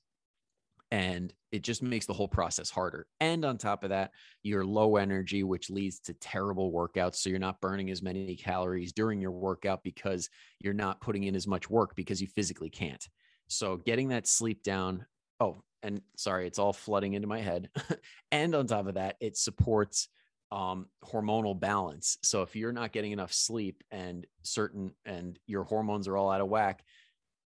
and 0.91 1.33
it 1.51 1.63
just 1.63 1.81
makes 1.81 2.05
the 2.05 2.13
whole 2.13 2.27
process 2.27 2.69
harder. 2.69 3.07
And 3.19 3.43
on 3.43 3.57
top 3.57 3.83
of 3.83 3.89
that, 3.89 4.11
you're 4.43 4.65
low 4.65 4.97
energy, 4.97 5.43
which 5.43 5.69
leads 5.69 5.99
to 6.01 6.13
terrible 6.15 6.71
workouts. 6.71 7.15
So 7.15 7.29
you're 7.29 7.39
not 7.39 7.61
burning 7.61 7.89
as 7.89 8.01
many 8.01 8.35
calories 8.35 8.93
during 8.93 9.19
your 9.19 9.31
workout 9.31 9.83
because 9.83 10.29
you're 10.59 10.73
not 10.73 11.01
putting 11.01 11.23
in 11.23 11.35
as 11.35 11.47
much 11.47 11.69
work 11.69 11.95
because 11.95 12.21
you 12.21 12.27
physically 12.27 12.69
can't. 12.69 13.07
So 13.47 13.77
getting 13.77 14.09
that 14.09 14.27
sleep 14.27 14.63
down. 14.63 15.05
Oh, 15.39 15.63
and 15.81 16.01
sorry, 16.17 16.47
it's 16.47 16.59
all 16.59 16.73
flooding 16.73 17.13
into 17.13 17.27
my 17.27 17.39
head. 17.41 17.69
and 18.31 18.53
on 18.55 18.67
top 18.67 18.87
of 18.87 18.95
that, 18.95 19.17
it 19.19 19.37
supports 19.37 20.07
um, 20.51 20.87
hormonal 21.03 21.59
balance. 21.59 22.17
So 22.21 22.41
if 22.41 22.55
you're 22.55 22.71
not 22.71 22.91
getting 22.91 23.11
enough 23.11 23.33
sleep 23.33 23.83
and 23.91 24.25
certain 24.43 24.91
and 25.05 25.37
your 25.47 25.63
hormones 25.63 26.07
are 26.07 26.17
all 26.17 26.31
out 26.31 26.41
of 26.41 26.47
whack, 26.47 26.83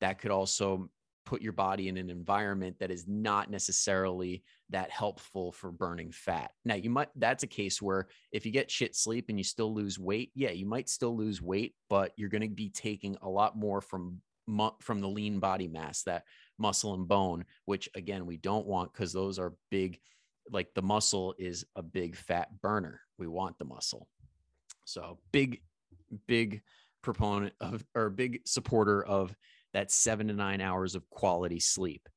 that 0.01 0.19
could 0.19 0.31
also 0.31 0.91
put 1.27 1.43
your 1.43 1.53
body 1.53 1.89
in 1.89 1.99
an 1.99 2.09
environment 2.09 2.79
that 2.79 2.91
is 2.91 3.07
not 3.07 3.51
necessarily 3.51 4.43
that 4.71 4.91
helpful 4.91 5.53
for 5.53 5.71
burning 5.71 6.13
fat. 6.13 6.53
Now, 6.65 6.77
you 6.77 6.89
might, 6.89 7.09
that's 7.17 7.43
a 7.43 7.49
case 7.49 7.83
where 7.83 8.07
if 8.33 8.47
you 8.47 8.53
get 8.53 8.71
shit 8.71 8.97
sleep 8.97 9.27
and 9.29 9.39
you 9.39 9.45
still 9.45 9.75
lose 9.75 9.99
weight, 9.99 10.31
yeah, 10.35 10.51
you 10.51 10.65
might 10.65 10.89
still 10.89 11.15
lose 11.15 11.43
weight, 11.43 11.75
but 11.91 12.13
you're 12.17 12.31
going 12.31 12.49
to 12.49 12.49
be 12.49 12.71
taking 12.71 13.17
a 13.21 13.29
lot 13.29 13.59
more 13.59 13.81
from 13.81 14.23
from 14.81 15.01
the 15.01 15.09
lean 15.09 15.41
body 15.41 15.67
mass, 15.67 16.05
that 16.05 16.23
muscle 16.57 16.95
and 16.95 17.09
bone, 17.09 17.45
which 17.65 17.89
again 17.97 18.27
we 18.27 18.37
don't 18.37 18.65
want 18.65 18.93
because 18.93 19.13
those 19.13 19.41
are 19.41 19.55
big. 19.73 19.99
Like 20.53 20.73
the 20.75 20.83
muscle 20.83 21.35
is 21.37 21.65
a 21.75 21.83
big 21.83 22.15
fat 22.15 22.49
burner. 22.63 23.01
We 23.19 23.27
want 23.27 23.59
the 23.59 23.65
muscle. 23.65 24.09
So 24.85 25.19
big, 25.33 25.63
big 26.29 26.63
proponent 27.03 27.55
of 27.61 27.85
or 27.97 28.09
big 28.09 28.43
supporter 28.47 29.05
of 29.05 29.35
that 29.77 29.91
seven 29.91 30.29
to 30.29 30.33
nine 30.33 30.63
hours 30.63 30.95
of 30.95 31.09
quality 31.11 31.61
sleep. 31.61 32.09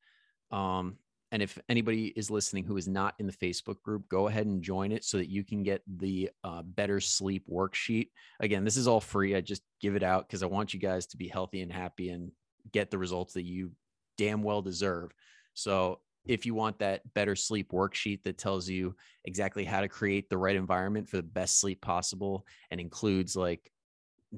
Um, 0.50 0.96
and 1.34 1.44
if 1.44 1.60
anybody 1.68 2.14
is 2.16 2.32
listening 2.32 2.64
who 2.64 2.78
is 2.78 2.88
not 2.88 3.16
in 3.20 3.28
the 3.28 3.34
Facebook 3.34 3.82
group, 3.82 4.08
go 4.08 4.30
ahead 4.30 4.48
and 4.48 4.64
join 4.64 4.94
it 4.94 5.04
so 5.04 5.18
that 5.18 5.28
you 5.28 5.44
can 5.44 5.62
get 5.62 5.82
the 5.98 6.30
uh, 6.46 6.62
better 6.64 7.02
sleep 7.02 7.44
worksheet. 7.52 8.12
Again, 8.40 8.64
this 8.64 8.78
is 8.78 8.88
all 8.88 9.02
free. 9.02 9.36
I 9.36 9.42
just 9.42 9.62
give 9.82 9.98
it 9.98 10.04
out 10.04 10.26
because 10.26 10.42
I 10.42 10.46
want 10.46 10.74
you 10.74 10.80
guys 10.80 11.06
to 11.08 11.18
be 11.18 11.28
healthy 11.28 11.60
and 11.60 11.72
happy 11.72 12.12
and 12.12 12.32
get 12.72 12.92
the 12.92 12.98
results 12.98 13.34
that 13.34 13.46
you 13.46 13.72
damn 14.18 14.42
well 14.42 14.62
deserve. 14.62 15.12
So 15.54 16.00
if 16.26 16.46
you 16.46 16.56
want 16.56 16.80
that 16.80 17.14
better 17.14 17.36
sleep 17.36 17.74
worksheet 17.74 18.24
that 18.24 18.38
tells 18.38 18.70
you 18.70 18.96
exactly 19.26 19.66
how 19.66 19.82
to 19.82 19.90
create 19.90 20.30
the 20.30 20.38
right 20.38 20.56
environment 20.56 21.10
for 21.10 21.18
the 21.18 21.24
best 21.24 21.60
sleep 21.60 21.82
possible 21.82 22.46
and 22.72 22.80
includes 22.80 23.36
like 23.36 23.70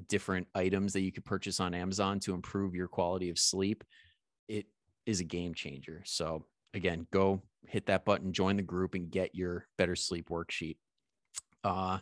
different 0.08 0.46
items 0.54 0.92
that 0.92 1.02
you 1.02 1.12
could 1.12 1.24
purchase 1.24 1.60
on 1.60 1.74
Amazon 1.74 2.20
to 2.20 2.34
improve 2.34 2.74
your 2.74 2.88
quality 2.88 3.30
of 3.30 3.38
sleep, 3.38 3.84
it 4.48 4.66
is 5.06 5.20
a 5.20 5.24
game 5.24 5.54
changer. 5.54 6.02
So 6.04 6.46
again, 6.74 7.06
go 7.12 7.42
hit 7.66 7.86
that 7.86 8.04
button, 8.04 8.32
join 8.32 8.56
the 8.56 8.62
group, 8.62 8.94
and 8.94 9.10
get 9.10 9.34
your 9.34 9.66
better 9.78 9.96
sleep 9.96 10.28
worksheet. 10.28 10.76
Uh, 11.64 11.98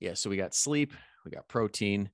yeah, 0.00 0.14
so 0.14 0.30
we 0.30 0.36
got 0.36 0.54
sleep, 0.54 0.92
we 1.24 1.30
got 1.30 1.48
protein, 1.48 2.10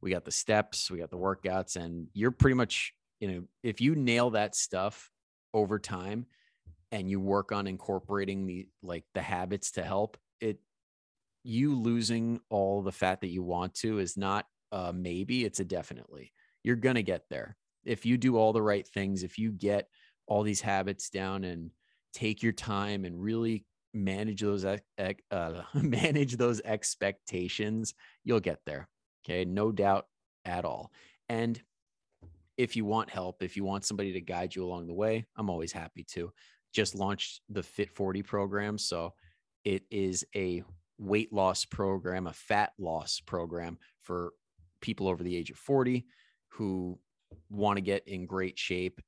we 0.00 0.10
got 0.10 0.24
the 0.24 0.30
steps, 0.30 0.90
we 0.90 0.98
got 0.98 1.10
the 1.10 1.16
workouts, 1.16 1.76
and 1.76 2.08
you're 2.12 2.30
pretty 2.30 2.54
much, 2.54 2.92
you 3.20 3.28
know, 3.28 3.42
if 3.62 3.80
you 3.80 3.94
nail 3.94 4.30
that 4.30 4.54
stuff 4.54 5.10
over 5.54 5.78
time 5.78 6.26
and 6.92 7.10
you 7.10 7.20
work 7.20 7.52
on 7.52 7.66
incorporating 7.66 8.46
the 8.46 8.68
like 8.82 9.04
the 9.14 9.22
habits 9.22 9.72
to 9.72 9.82
help, 9.82 10.16
it 10.40 10.58
you 11.42 11.74
losing 11.74 12.40
all 12.50 12.82
the 12.82 12.92
fat 12.92 13.20
that 13.20 13.28
you 13.28 13.42
want 13.42 13.74
to 13.74 13.98
is 13.98 14.16
not 14.16 14.46
uh 14.72 14.92
maybe, 14.94 15.44
it's 15.44 15.60
a 15.60 15.64
definitely. 15.64 16.32
You're 16.62 16.76
gonna 16.76 17.02
get 17.02 17.22
there. 17.30 17.56
If 17.84 18.04
you 18.04 18.18
do 18.18 18.36
all 18.36 18.52
the 18.52 18.62
right 18.62 18.86
things, 18.86 19.22
if 19.22 19.38
you 19.38 19.50
get 19.50 19.88
all 20.26 20.42
these 20.42 20.60
habits 20.60 21.08
down 21.08 21.44
and 21.44 21.70
take 22.12 22.42
your 22.42 22.52
time 22.52 23.04
and 23.04 23.20
really 23.20 23.64
manage 23.94 24.40
those 24.40 24.64
uh, 24.64 24.76
manage 25.74 26.36
those 26.36 26.60
expectations 26.64 27.94
you'll 28.24 28.40
get 28.40 28.60
there 28.66 28.88
okay 29.24 29.44
no 29.44 29.72
doubt 29.72 30.06
at 30.44 30.64
all 30.64 30.92
and 31.28 31.60
if 32.56 32.76
you 32.76 32.84
want 32.84 33.10
help 33.10 33.42
if 33.42 33.56
you 33.56 33.64
want 33.64 33.84
somebody 33.84 34.12
to 34.12 34.20
guide 34.20 34.54
you 34.54 34.64
along 34.64 34.86
the 34.86 34.94
way 34.94 35.26
i'm 35.36 35.50
always 35.50 35.72
happy 35.72 36.04
to 36.04 36.30
just 36.72 36.94
launched 36.94 37.40
the 37.48 37.62
fit 37.62 37.90
40 37.90 38.22
program 38.22 38.78
so 38.78 39.14
it 39.64 39.84
is 39.90 40.24
a 40.36 40.62
weight 40.98 41.32
loss 41.32 41.64
program 41.64 42.26
a 42.26 42.32
fat 42.32 42.72
loss 42.78 43.20
program 43.20 43.78
for 44.02 44.32
people 44.80 45.08
over 45.08 45.22
the 45.22 45.36
age 45.36 45.50
of 45.50 45.56
40 45.56 46.06
who 46.50 46.98
want 47.50 47.76
to 47.76 47.82
get 47.82 48.06
in 48.08 48.26
great 48.26 48.58
shape 48.58 49.00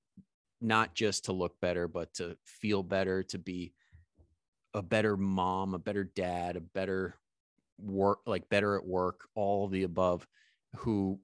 not 0.60 0.94
just 0.94 1.26
to 1.26 1.32
look 1.32 1.58
better, 1.60 1.88
but 1.88 2.12
to 2.14 2.36
feel 2.44 2.82
better, 2.82 3.22
to 3.24 3.38
be 3.38 3.72
a 4.74 4.82
better 4.82 5.16
mom, 5.16 5.74
a 5.74 5.78
better 5.78 6.04
dad, 6.04 6.56
a 6.56 6.60
better 6.60 7.16
work, 7.78 8.18
like 8.26 8.48
better 8.48 8.76
at 8.76 8.86
work, 8.86 9.22
all 9.34 9.68
the 9.68 9.84
above, 9.84 10.26
who 10.76 11.18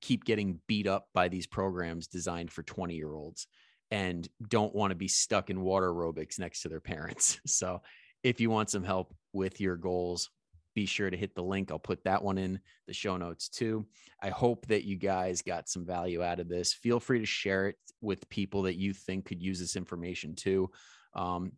keep 0.00 0.24
getting 0.24 0.60
beat 0.66 0.86
up 0.86 1.08
by 1.12 1.28
these 1.28 1.46
programs 1.46 2.06
designed 2.06 2.50
for 2.50 2.62
20 2.62 2.94
year 2.94 3.14
olds 3.14 3.46
and 3.90 4.28
don't 4.48 4.74
want 4.74 4.90
to 4.90 4.94
be 4.94 5.08
stuck 5.08 5.50
in 5.50 5.60
water 5.60 5.92
aerobics 5.92 6.38
next 6.38 6.62
to 6.62 6.68
their 6.68 6.80
parents. 6.80 7.40
So 7.46 7.82
if 8.22 8.40
you 8.40 8.50
want 8.50 8.70
some 8.70 8.84
help 8.84 9.14
with 9.32 9.60
your 9.60 9.76
goals, 9.76 10.30
be 10.74 10.86
sure 10.86 11.10
to 11.10 11.16
hit 11.16 11.34
the 11.34 11.42
link. 11.42 11.70
I'll 11.70 11.78
put 11.78 12.04
that 12.04 12.22
one 12.22 12.38
in 12.38 12.60
the 12.86 12.94
show 12.94 13.16
notes 13.16 13.48
too. 13.48 13.86
I 14.22 14.28
hope 14.28 14.66
that 14.66 14.84
you 14.84 14.96
guys 14.96 15.42
got 15.42 15.68
some 15.68 15.84
value 15.84 16.22
out 16.22 16.38
of 16.38 16.48
this. 16.48 16.72
Feel 16.72 17.00
free 17.00 17.18
to 17.18 17.26
share 17.26 17.68
it 17.68 17.76
with 18.00 18.28
people 18.28 18.62
that 18.62 18.76
you 18.76 18.92
think 18.92 19.24
could 19.24 19.42
use 19.42 19.58
this 19.58 19.74
information 19.74 20.36
too. 20.36 20.70
Um, 21.14 21.52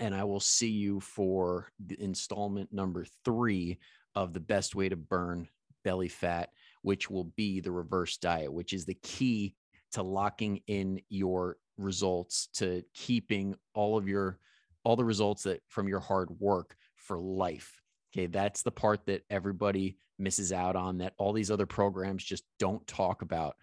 and 0.00 0.14
I 0.14 0.24
will 0.24 0.40
see 0.40 0.70
you 0.70 1.00
for 1.00 1.70
the 1.86 2.02
installment 2.02 2.72
number 2.72 3.06
three 3.24 3.78
of 4.14 4.32
the 4.32 4.40
best 4.40 4.74
way 4.74 4.88
to 4.88 4.96
burn 4.96 5.48
belly 5.84 6.08
fat, 6.08 6.50
which 6.82 7.08
will 7.08 7.32
be 7.36 7.60
the 7.60 7.70
reverse 7.70 8.16
diet, 8.16 8.52
which 8.52 8.72
is 8.72 8.84
the 8.84 8.98
key 9.02 9.54
to 9.92 10.02
locking 10.02 10.60
in 10.66 11.00
your 11.08 11.56
results, 11.78 12.48
to 12.54 12.82
keeping 12.94 13.54
all 13.74 13.96
of 13.96 14.08
your 14.08 14.38
all 14.82 14.96
the 14.96 15.04
results 15.04 15.42
that 15.44 15.60
from 15.68 15.88
your 15.88 16.00
hard 16.00 16.30
work 16.38 16.76
for 17.06 17.18
life. 17.18 17.80
Okay, 18.14 18.26
that's 18.26 18.62
the 18.62 18.70
part 18.70 19.06
that 19.06 19.22
everybody 19.30 19.98
misses 20.18 20.52
out 20.52 20.76
on 20.76 20.98
that 20.98 21.12
all 21.18 21.32
these 21.32 21.50
other 21.50 21.66
programs 21.66 22.24
just 22.24 22.44
don't 22.58 22.86
talk 22.86 23.22
about. 23.22 23.56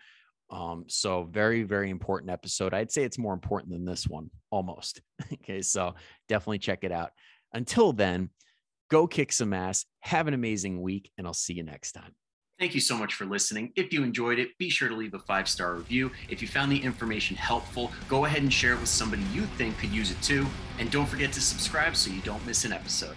Um, 0.49 0.85
so 0.87 1.23
very, 1.23 1.63
very 1.63 1.89
important 1.89 2.29
episode. 2.29 2.73
I'd 2.73 2.91
say 2.91 3.03
it's 3.03 3.17
more 3.17 3.33
important 3.33 3.71
than 3.71 3.85
this 3.85 4.07
one 4.07 4.29
almost. 4.51 5.01
okay, 5.33 5.61
so 5.61 5.95
definitely 6.29 6.59
check 6.59 6.83
it 6.83 6.91
out. 6.91 7.11
Until 7.53 7.93
then, 7.93 8.29
go 8.91 9.07
kick 9.07 9.31
some 9.31 9.53
ass, 9.53 9.85
have 10.01 10.27
an 10.27 10.33
amazing 10.33 10.81
week, 10.81 11.11
and 11.17 11.25
I'll 11.25 11.33
see 11.33 11.53
you 11.53 11.63
next 11.63 11.93
time. 11.93 12.13
Thank 12.59 12.75
you 12.75 12.81
so 12.81 12.95
much 12.95 13.15
for 13.15 13.25
listening. 13.25 13.73
If 13.75 13.91
you 13.91 14.03
enjoyed 14.03 14.37
it, 14.37 14.55
be 14.59 14.69
sure 14.69 14.87
to 14.87 14.95
leave 14.95 15.15
a 15.15 15.19
five 15.19 15.49
star 15.49 15.73
review. 15.73 16.11
If 16.29 16.41
you 16.41 16.47
found 16.47 16.71
the 16.71 16.77
information 16.77 17.35
helpful, 17.35 17.91
go 18.07 18.25
ahead 18.25 18.43
and 18.43 18.53
share 18.53 18.73
it 18.73 18.79
with 18.79 18.89
somebody 18.89 19.23
you 19.33 19.41
think 19.57 19.77
could 19.79 19.89
use 19.89 20.11
it 20.11 20.21
too. 20.21 20.45
And 20.77 20.91
don't 20.91 21.07
forget 21.07 21.33
to 21.33 21.41
subscribe 21.41 21.95
so 21.95 22.11
you 22.11 22.21
don't 22.21 22.45
miss 22.45 22.63
an 22.63 22.71
episode. 22.71 23.15